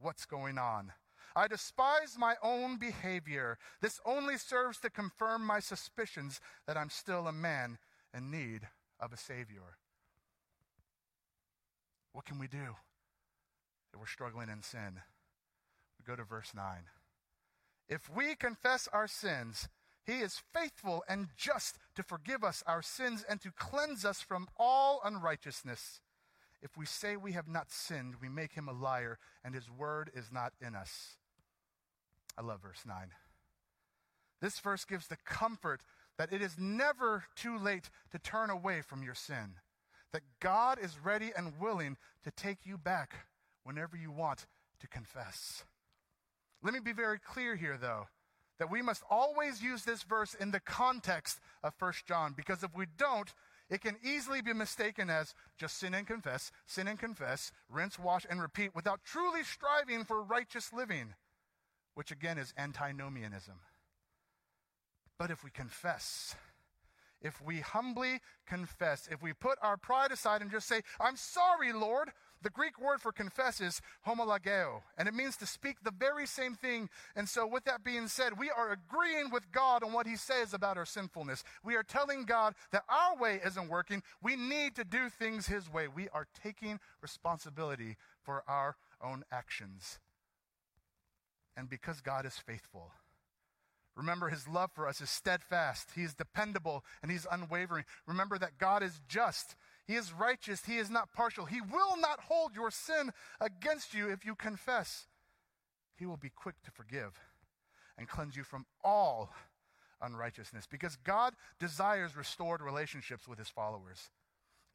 [0.00, 0.92] what's going on.
[1.36, 3.58] I despise my own behavior.
[3.80, 7.78] This only serves to confirm my suspicions that I'm still a man
[8.16, 8.68] in need
[8.98, 9.78] of a Savior.
[12.12, 12.76] What can we do
[13.92, 15.00] if we're struggling in sin?
[15.98, 16.64] We go to verse 9.
[17.88, 19.68] If we confess our sins,
[20.04, 24.48] he is faithful and just to forgive us our sins and to cleanse us from
[24.56, 26.00] all unrighteousness.
[26.62, 30.10] If we say we have not sinned, we make him a liar, and his word
[30.14, 31.16] is not in us.
[32.36, 32.96] I love verse 9.
[34.40, 35.82] This verse gives the comfort
[36.18, 39.54] that it is never too late to turn away from your sin,
[40.12, 43.26] that God is ready and willing to take you back
[43.62, 44.46] whenever you want
[44.80, 45.64] to confess.
[46.62, 48.08] Let me be very clear here, though,
[48.58, 52.74] that we must always use this verse in the context of 1 John, because if
[52.74, 53.32] we don't,
[53.70, 58.26] It can easily be mistaken as just sin and confess, sin and confess, rinse, wash,
[58.28, 61.14] and repeat without truly striving for righteous living,
[61.94, 63.60] which again is antinomianism.
[65.18, 66.34] But if we confess,
[67.20, 71.72] if we humbly confess, if we put our pride aside and just say, I'm sorry,
[71.72, 72.10] Lord,
[72.42, 76.54] the Greek word for confess is homologeo, and it means to speak the very same
[76.54, 76.88] thing.
[77.16, 80.54] And so, with that being said, we are agreeing with God on what He says
[80.54, 81.42] about our sinfulness.
[81.64, 84.02] We are telling God that our way isn't working.
[84.22, 85.88] We need to do things His way.
[85.88, 89.98] We are taking responsibility for our own actions.
[91.56, 92.92] And because God is faithful,
[93.98, 95.90] Remember, his love for us is steadfast.
[95.96, 97.84] He is dependable and he's unwavering.
[98.06, 99.56] Remember that God is just.
[99.88, 100.64] He is righteous.
[100.64, 101.46] He is not partial.
[101.46, 105.08] He will not hold your sin against you if you confess.
[105.96, 107.18] He will be quick to forgive
[107.98, 109.30] and cleanse you from all
[110.00, 114.10] unrighteousness because God desires restored relationships with his followers.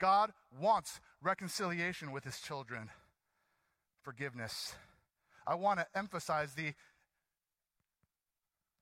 [0.02, 2.90] God wants reconciliation with his children,
[4.02, 4.76] forgiveness.
[5.48, 6.74] I want to emphasize the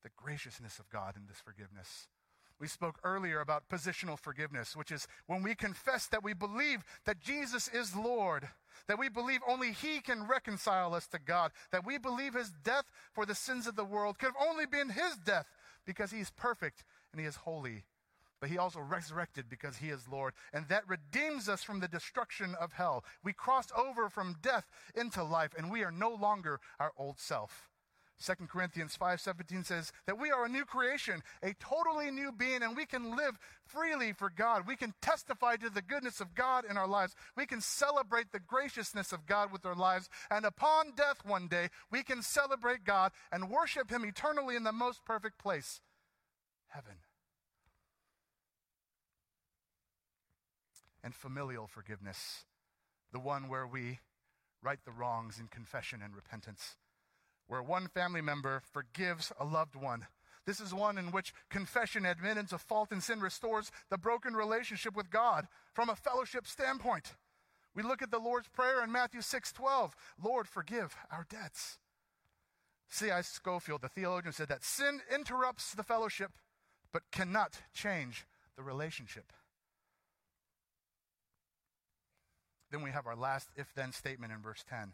[0.04, 2.08] the graciousness of God in this forgiveness.
[2.62, 7.20] We spoke earlier about positional forgiveness, which is when we confess that we believe that
[7.20, 8.48] Jesus is Lord,
[8.88, 12.86] that we believe only He can reconcile us to God, that we believe His death
[13.14, 15.48] for the sins of the world could have only been His death
[15.88, 17.86] because He is perfect and He is holy.
[18.40, 22.54] But He also resurrected because He is Lord, and that redeems us from the destruction
[22.62, 23.04] of hell.
[23.24, 27.71] We cross over from death into life, and we are no longer our old self.
[28.22, 32.78] 2 Corinthians 5:17 says that we are a new creation, a totally new being and
[32.78, 34.68] we can live freely for God.
[34.68, 37.16] We can testify to the goodness of God in our lives.
[37.36, 41.70] We can celebrate the graciousness of God with our lives and upon death one day,
[41.90, 45.82] we can celebrate God and worship him eternally in the most perfect place,
[46.68, 46.98] heaven.
[51.04, 52.46] And familial forgiveness,
[53.12, 54.00] the one where we
[54.62, 56.78] right the wrongs in confession and repentance
[57.52, 60.08] where one family member forgives a loved one.
[60.46, 64.96] This is one in which confession, admittance of fault and sin restores the broken relationship
[64.96, 67.12] with God from a fellowship standpoint.
[67.76, 71.78] We look at the Lord's Prayer in Matthew 6:12, Lord, forgive our debts.
[72.88, 73.20] C.I.
[73.20, 76.32] Scofield, the theologian, said that sin interrupts the fellowship,
[76.94, 78.26] but cannot change
[78.56, 79.34] the relationship.
[82.72, 84.94] Then we have our last if then statement in verse 10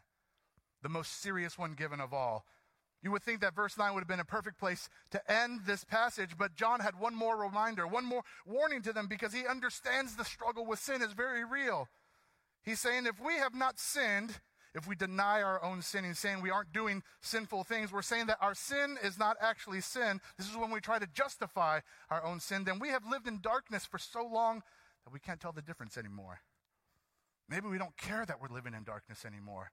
[0.88, 2.46] the most serious one given of all.
[3.04, 5.84] You would think that verse 9 would have been a perfect place to end this
[5.84, 10.16] passage, but John had one more reminder, one more warning to them because he understands
[10.16, 11.90] the struggle with sin is very real.
[12.64, 14.40] He's saying if we have not sinned,
[14.74, 18.38] if we deny our own sinning, saying we aren't doing sinful things, we're saying that
[18.40, 20.22] our sin is not actually sin.
[20.38, 22.64] This is when we try to justify our own sin.
[22.64, 24.64] Then we have lived in darkness for so long
[25.04, 26.40] that we can't tell the difference anymore.
[27.50, 29.72] Maybe we don't care that we're living in darkness anymore.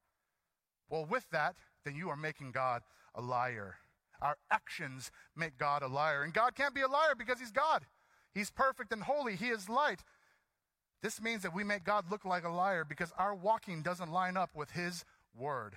[0.88, 2.82] Well, with that, then you are making God
[3.14, 3.76] a liar.
[4.20, 6.22] Our actions make God a liar.
[6.22, 7.84] And God can't be a liar because He's God.
[8.34, 10.00] He's perfect and holy, He is light.
[11.02, 14.36] This means that we make God look like a liar because our walking doesn't line
[14.36, 15.04] up with His
[15.38, 15.74] word.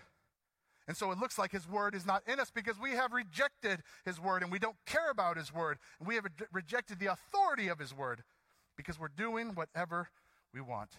[0.87, 3.83] And so it looks like His word is not in us because we have rejected
[4.05, 5.79] His word and we don't care about His word.
[5.99, 8.23] And we have rejected the authority of His word
[8.77, 10.07] because we're doing whatever
[10.53, 10.91] we want.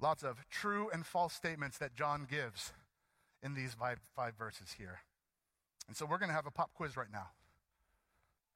[0.00, 2.72] Lots of true and false statements that John gives
[3.42, 5.00] in these five, five verses here.
[5.88, 7.28] And so we're going to have a pop quiz right now.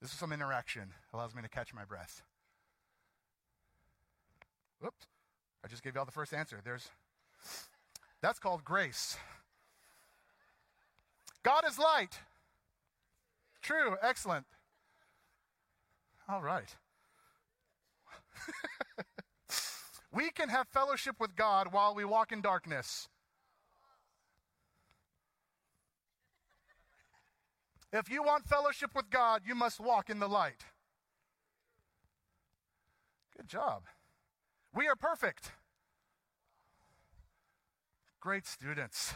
[0.01, 2.23] This is some interaction, allows me to catch my breath.
[4.81, 5.07] Whoops.
[5.65, 6.61] I just gave y'all the first answer.
[6.63, 6.91] There's
[8.21, 9.17] That's called grace.
[11.43, 12.19] God is light.
[13.63, 14.45] True, excellent.
[16.29, 16.75] All right.
[20.15, 23.09] We can have fellowship with God while we walk in darkness.
[27.93, 30.65] If you want fellowship with God, you must walk in the light.
[33.37, 33.83] Good job.
[34.73, 35.51] We are perfect.
[38.21, 39.15] Great students.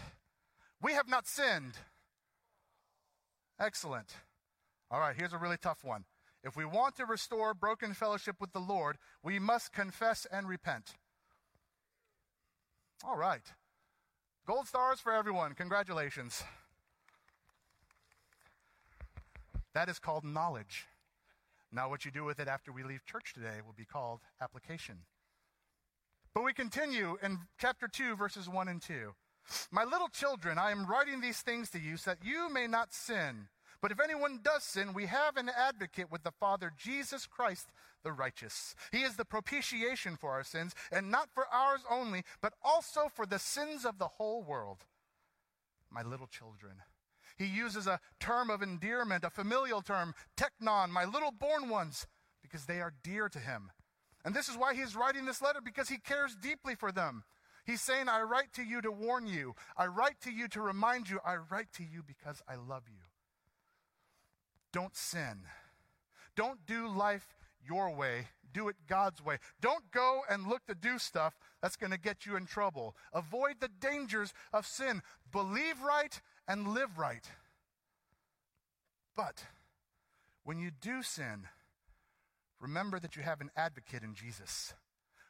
[0.82, 1.74] We have not sinned.
[3.61, 4.14] Excellent.
[4.90, 6.05] All right, here's a really tough one.
[6.49, 10.94] If we want to restore broken fellowship with the Lord, we must confess and repent.
[13.05, 13.42] All right.
[14.46, 15.53] Gold stars for everyone.
[15.53, 16.42] Congratulations.
[19.74, 20.86] That is called knowledge.
[21.70, 25.01] Now, what you do with it after we leave church today will be called application.
[26.32, 29.12] But we continue in chapter 2, verses 1 and 2.
[29.70, 32.94] My little children, I am writing these things to you so that you may not
[32.94, 33.49] sin.
[33.81, 37.68] But if anyone does sin, we have an advocate with the Father, Jesus Christ
[38.03, 38.74] the righteous.
[38.93, 43.26] He is the propitiation for our sins, and not for ours only, but also for
[43.26, 44.85] the sins of the whole world.
[45.91, 46.83] My little children.
[47.37, 52.07] He uses a term of endearment, a familial term, teknon, my little born ones,
[52.43, 53.70] because they are dear to him.
[54.24, 57.22] And this is why he's writing this letter, because he cares deeply for them.
[57.64, 59.55] He's saying, I write to you to warn you.
[59.76, 61.20] I write to you to remind you.
[61.24, 63.07] I write to you because I love you.
[64.73, 65.43] Don't sin.
[66.37, 68.29] Don't do life your way.
[68.53, 69.39] Do it God's way.
[69.61, 72.97] Don't go and look to do stuff that's going to get you in trouble.
[73.12, 75.03] Avoid the dangers of sin.
[75.31, 77.29] Believe right and live right.
[79.16, 79.45] But
[80.45, 81.49] when you do sin,
[82.61, 84.73] remember that you have an advocate in Jesus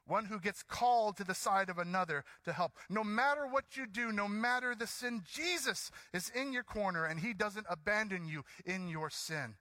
[0.09, 2.73] one who gets called to the side of another to help.
[2.89, 7.21] No matter what you do, no matter the sin, Jesus is in your corner and
[7.21, 9.55] he doesn't abandon you in your sin.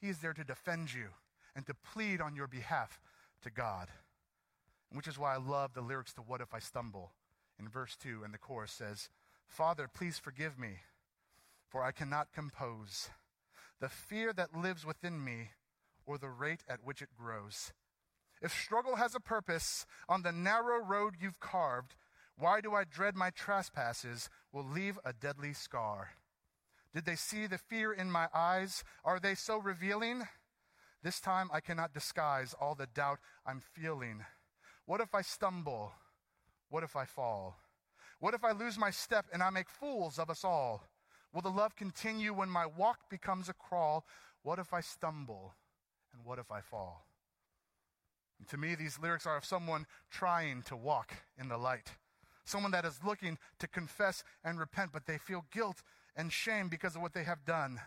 [0.00, 1.08] He is there to defend you
[1.56, 3.00] and to plead on your behalf
[3.42, 3.88] to God.
[4.92, 7.12] Which is why I love the lyrics to What If I Stumble.
[7.58, 9.10] In verse 2, and the chorus says,
[9.48, 10.78] Father, please forgive me,
[11.68, 13.10] for I cannot compose
[13.80, 15.50] the fear that lives within me
[16.06, 17.72] or the rate at which it grows.
[18.40, 21.94] If struggle has a purpose on the narrow road you've carved,
[22.36, 26.10] why do I dread my trespasses will leave a deadly scar?
[26.94, 28.84] Did they see the fear in my eyes?
[29.04, 30.22] Are they so revealing?
[31.02, 34.24] This time I cannot disguise all the doubt I'm feeling.
[34.86, 35.92] What if I stumble?
[36.70, 37.56] What if I fall?
[38.20, 40.84] What if I lose my step and I make fools of us all?
[41.32, 44.06] Will the love continue when my walk becomes a crawl?
[44.42, 45.54] What if I stumble?
[46.12, 47.07] And what if I fall?
[48.38, 51.92] And to me, these lyrics are of someone trying to walk in the light.
[52.44, 55.82] Someone that is looking to confess and repent, but they feel guilt
[56.16, 57.80] and shame because of what they have done.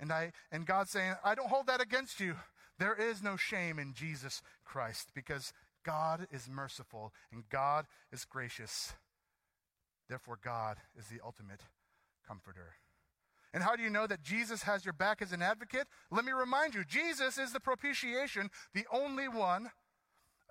[0.00, 2.34] And I and God saying, I don't hold that against you.
[2.78, 5.52] There is no shame in Jesus Christ because
[5.84, 8.94] God is merciful and God is gracious.
[10.08, 11.60] Therefore, God is the ultimate
[12.26, 12.74] comforter.
[13.54, 15.86] And how do you know that Jesus has your back as an advocate?
[16.10, 19.70] Let me remind you Jesus is the propitiation, the only one.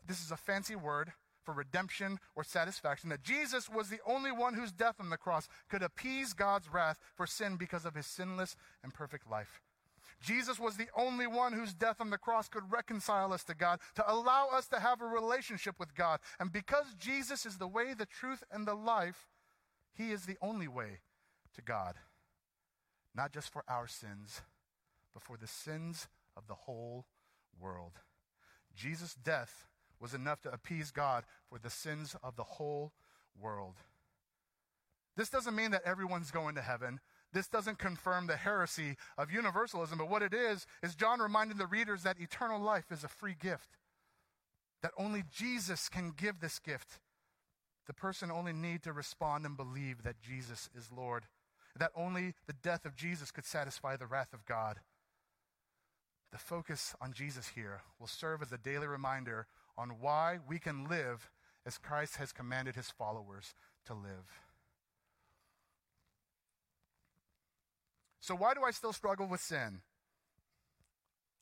[0.05, 3.09] This is a fancy word for redemption or satisfaction.
[3.09, 6.97] That Jesus was the only one whose death on the cross could appease God's wrath
[7.15, 9.61] for sin because of his sinless and perfect life.
[10.21, 13.79] Jesus was the only one whose death on the cross could reconcile us to God,
[13.95, 16.19] to allow us to have a relationship with God.
[16.39, 19.27] And because Jesus is the way, the truth, and the life,
[19.91, 20.99] he is the only way
[21.55, 21.95] to God
[23.15, 24.41] not just for our sins,
[25.13, 26.07] but for the sins
[26.37, 27.05] of the whole
[27.59, 27.93] world.
[28.75, 29.67] Jesus' death
[29.99, 32.93] was enough to appease God for the sins of the whole
[33.39, 33.75] world.
[35.17, 36.99] This doesn't mean that everyone's going to heaven.
[37.33, 41.67] This doesn't confirm the heresy of universalism, but what it is, is John reminding the
[41.67, 43.77] readers that eternal life is a free gift,
[44.81, 46.99] that only Jesus can give this gift.
[47.87, 51.25] The person only need to respond and believe that Jesus is Lord
[51.79, 54.79] that only the death of Jesus could satisfy the wrath of God.
[56.31, 59.47] The focus on Jesus here will serve as a daily reminder
[59.77, 61.29] on why we can live
[61.65, 63.53] as Christ has commanded his followers
[63.85, 64.41] to live.
[68.21, 69.81] So, why do I still struggle with sin?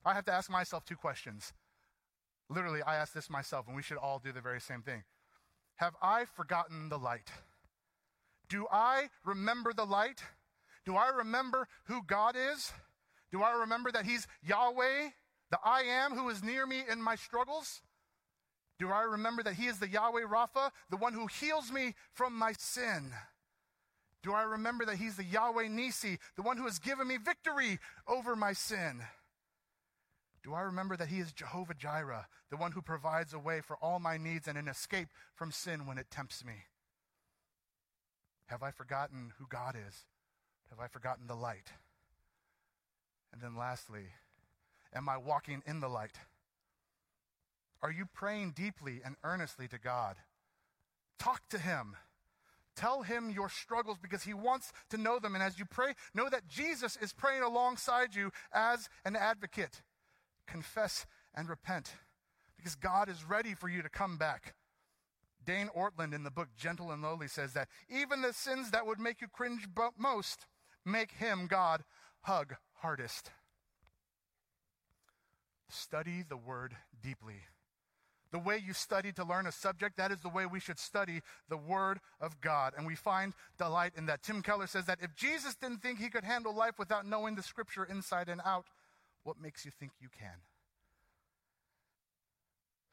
[0.06, 1.54] I have to ask myself two questions.
[2.50, 5.04] Literally, I ask this myself, and we should all do the very same thing.
[5.76, 7.30] Have I forgotten the light?
[8.50, 10.22] Do I remember the light?
[10.86, 12.72] Do I remember who God is?
[13.32, 15.10] Do I remember that He's Yahweh,
[15.52, 17.82] the I am who is near me in my struggles?
[18.80, 22.34] Do I remember that He is the Yahweh Rapha, the one who heals me from
[22.34, 23.12] my sin?
[24.24, 27.80] Do I remember that He's the Yahweh Nissi, the one who has given me victory
[28.08, 29.02] over my sin?
[30.44, 33.78] Do I remember that He is Jehovah Jireh, the one who provides a way for
[33.78, 36.64] all my needs and an escape from sin when it tempts me?
[38.50, 40.06] Have I forgotten who God is?
[40.72, 41.72] Have I forgotten the light?
[43.32, 44.06] And then lastly,
[44.94, 46.18] am I walking in the light?
[47.84, 50.16] Are you praying deeply and earnestly to God?
[51.20, 51.96] Talk to Him.
[52.76, 55.36] Tell Him your struggles because He wants to know them.
[55.36, 59.84] And as you pray, know that Jesus is praying alongside you as an advocate.
[60.48, 61.94] Confess and repent
[62.58, 64.56] because God is ready for you to come back.
[65.50, 69.00] Dane Ortlund in the book Gentle and Lowly says that even the sins that would
[69.00, 70.46] make you cringe most
[70.86, 71.84] make him, God,
[72.22, 73.32] hug hardest.
[75.68, 77.38] Study the word deeply.
[78.32, 81.22] The way you study to learn a subject, that is the way we should study
[81.50, 82.74] the Word of God.
[82.78, 84.22] And we find delight in that.
[84.22, 87.42] Tim Keller says that if Jesus didn't think he could handle life without knowing the
[87.42, 88.68] Scripture inside and out,
[89.24, 90.44] what makes you think you can?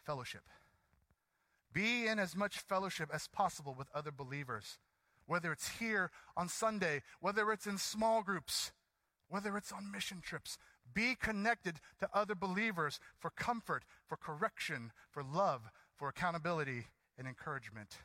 [0.07, 0.41] Fellowship.
[1.77, 4.79] Be in as much fellowship as possible with other believers,
[5.27, 8.73] whether it's here on Sunday, whether it's in small groups,
[9.29, 10.57] whether it's on mission trips.
[10.95, 15.65] Be connected to other believers for comfort, for correction, for love,
[15.95, 16.87] for accountability
[17.19, 17.99] and encouragement.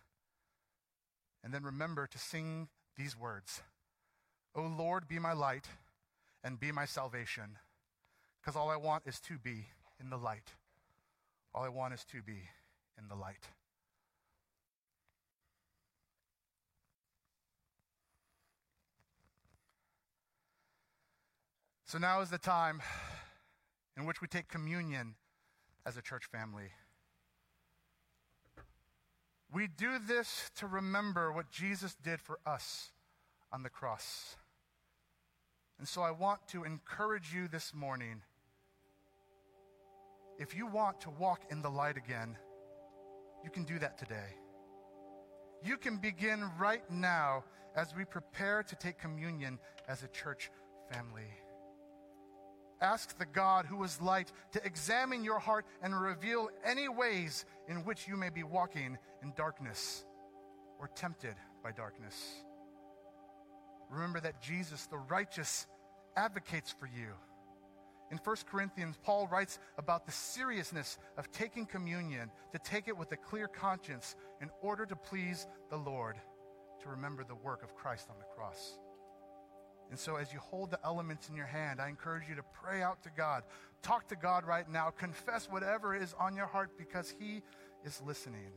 [1.42, 2.68] And then remember to sing
[2.98, 3.62] these words
[4.54, 5.68] O Lord, be my light
[6.44, 7.58] and be my salvation.
[8.42, 9.68] Because all I want is to be
[9.98, 10.56] in the light.
[11.56, 12.50] All I want is to be
[13.02, 13.48] in the light.
[21.92, 22.82] So now is the time
[23.98, 25.16] in which we take communion
[25.86, 26.72] as a church family.
[29.54, 32.94] We do this to remember what Jesus did for us
[33.52, 34.38] on the cross.
[35.80, 38.22] And so I want to encourage you this morning.
[40.40, 42.38] If you want to walk in the light again,
[43.44, 44.38] you can do that today.
[45.62, 47.44] You can begin right now
[47.76, 50.50] as we prepare to take communion as a church
[50.90, 51.28] family.
[52.82, 57.84] Ask the God who is light to examine your heart and reveal any ways in
[57.86, 60.04] which you may be walking in darkness
[60.80, 62.16] or tempted by darkness.
[63.92, 65.68] Remember that Jesus, the righteous,
[66.18, 67.14] advocates for you.
[68.10, 73.12] In 1 Corinthians, Paul writes about the seriousness of taking communion, to take it with
[73.12, 76.18] a clear conscience in order to please the Lord,
[76.82, 78.80] to remember the work of Christ on the cross.
[79.92, 82.82] And so, as you hold the elements in your hand, I encourage you to pray
[82.82, 83.44] out to God.
[83.82, 84.90] Talk to God right now.
[84.90, 87.42] Confess whatever is on your heart because He
[87.86, 88.54] is listening.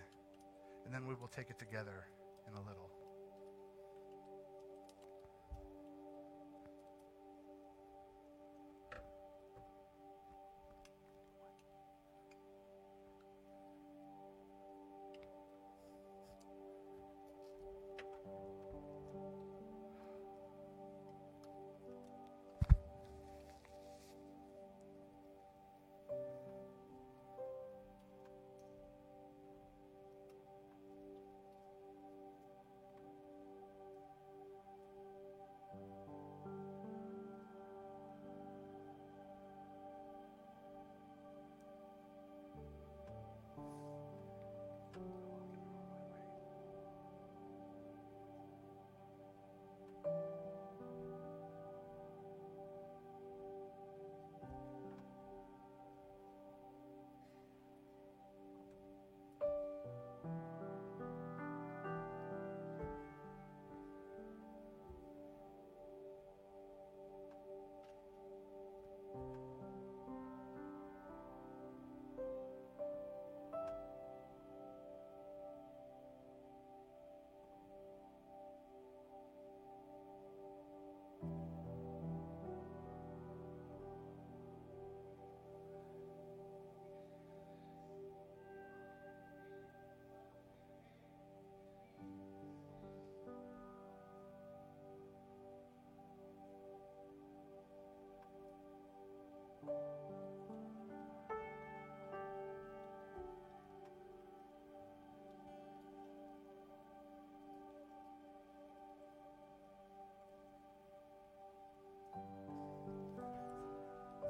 [0.87, 2.07] And then we will take it together
[2.49, 2.93] in a little.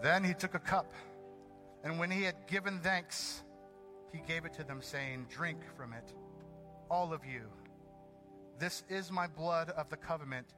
[0.04, 0.92] Then he took a cup,
[1.82, 3.42] and when he had given thanks,
[4.12, 6.12] he gave it to them, saying, Drink from it,
[6.90, 7.40] all of you.
[8.58, 10.48] This is my blood of the covenant,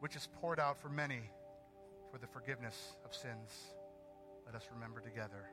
[0.00, 1.20] which is poured out for many
[2.10, 3.52] for the forgiveness of sins.
[4.44, 5.44] Let us remember together.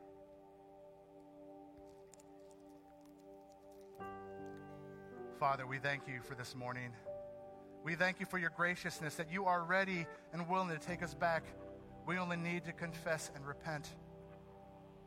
[5.39, 6.91] Father, we thank you for this morning.
[7.83, 11.13] We thank you for your graciousness that you are ready and willing to take us
[11.13, 11.43] back.
[12.05, 13.89] We only need to confess and repent.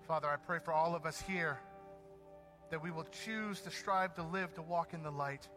[0.06, 1.60] Father, I pray for all of us here
[2.70, 5.48] that we will choose to strive to live, to walk in the light.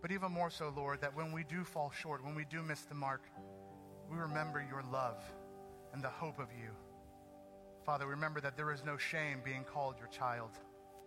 [0.00, 2.82] But even more so, Lord, that when we do fall short, when we do miss
[2.82, 3.24] the mark,
[4.08, 5.22] we remember your love
[5.92, 6.70] and the hope of you.
[7.84, 10.50] Father, remember that there is no shame being called your child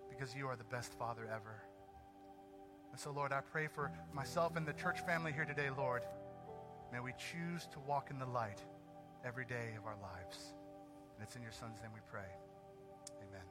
[0.09, 1.63] because you are the best Father ever.
[2.91, 6.01] And so, Lord, I pray for myself and the church family here today, Lord.
[6.91, 8.61] May we choose to walk in the light
[9.25, 10.53] every day of our lives.
[11.15, 12.29] And it's in your Son's name we pray.
[13.27, 13.41] Amen.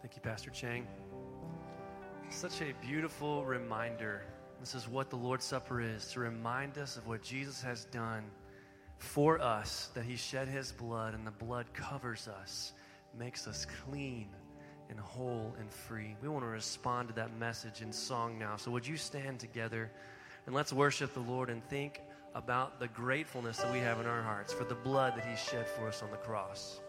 [0.00, 0.86] Thank you, Pastor Chang.
[2.28, 4.22] Such a beautiful reminder.
[4.60, 8.24] This is what the Lord's Supper is to remind us of what Jesus has done
[8.98, 12.72] for us, that He shed His blood, and the blood covers us,
[13.18, 14.28] makes us clean
[14.88, 16.16] and whole and free.
[16.22, 18.56] We want to respond to that message in song now.
[18.56, 19.90] So, would you stand together
[20.46, 22.00] and let's worship the Lord and think
[22.36, 25.66] about the gratefulness that we have in our hearts for the blood that He shed
[25.66, 26.80] for us on the cross.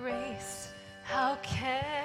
[0.00, 0.68] grace,
[1.04, 2.01] how can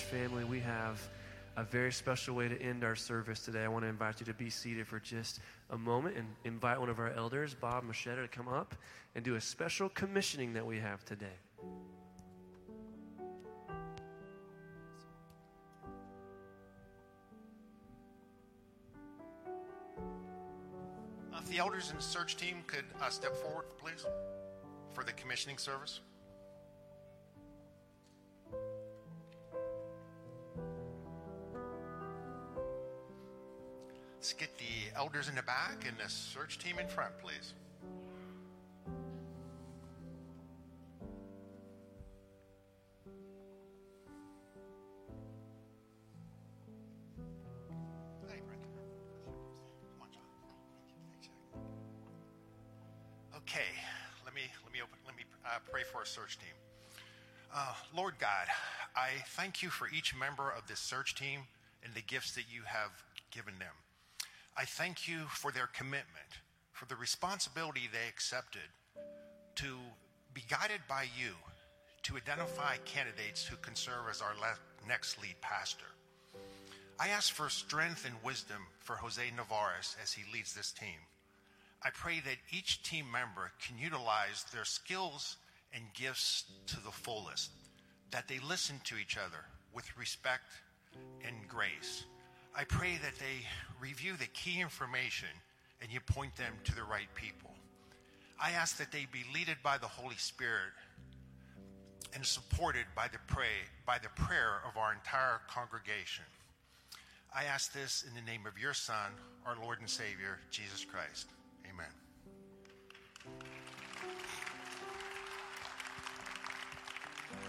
[0.00, 1.00] church family, we have
[1.56, 3.64] a very special way to end our service today.
[3.64, 5.40] I want to invite you to be seated for just
[5.70, 8.74] a moment and invite one of our elders, Bob Machetta, to come up
[9.14, 11.26] and do a special commissioning that we have today.
[21.36, 24.06] If the elders and search team could uh, step forward, please,
[24.94, 26.00] for the commissioning service.
[34.20, 37.54] Let's get the elders in the back and the search team in front, please.
[53.34, 53.64] Okay,
[54.26, 54.98] let me let me open.
[55.06, 56.52] Let me uh, pray for our search team.
[57.54, 58.48] Uh, Lord God,
[58.94, 61.40] I thank you for each member of this search team
[61.82, 62.90] and the gifts that you have
[63.30, 63.72] given them.
[64.56, 66.40] I thank you for their commitment,
[66.72, 68.68] for the responsibility they accepted
[69.56, 69.76] to
[70.34, 71.32] be guided by you
[72.02, 74.34] to identify candidates who can serve as our
[74.88, 75.86] next lead pastor.
[76.98, 80.98] I ask for strength and wisdom for Jose Navarez as he leads this team.
[81.82, 85.36] I pray that each team member can utilize their skills
[85.72, 87.52] and gifts to the fullest,
[88.10, 90.44] that they listen to each other with respect
[91.24, 92.04] and grace.
[92.54, 93.46] I pray that they
[93.80, 95.28] review the key information
[95.80, 97.50] and you point them to the right people.
[98.40, 100.72] I ask that they be led by the Holy Spirit
[102.14, 106.24] and supported by the pray by the prayer of our entire congregation.
[107.34, 109.12] I ask this in the name of your Son,
[109.46, 111.28] our Lord and Savior, Jesus Christ.
[111.68, 111.86] Amen.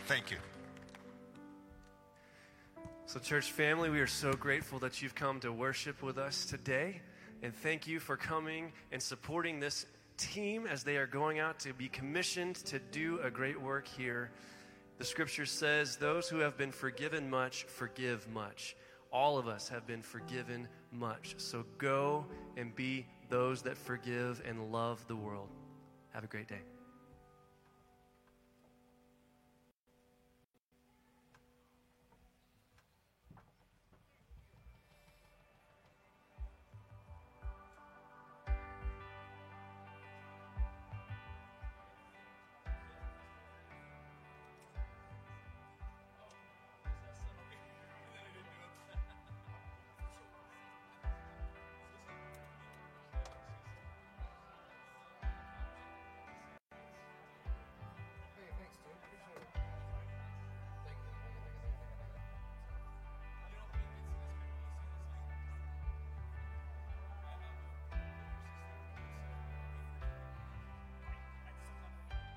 [0.06, 0.38] Thank you.
[3.06, 7.02] So, church family, we are so grateful that you've come to worship with us today.
[7.44, 9.86] And thank you for coming and supporting this
[10.18, 14.32] team as they are going out to be commissioned to do a great work here.
[14.98, 18.76] The scripture says, Those who have been forgiven much, forgive much.
[19.11, 21.36] All of us have been forgiven much.
[21.38, 22.26] So go
[22.56, 25.49] and be those that forgive and love the world.
[26.14, 26.61] Have a great day.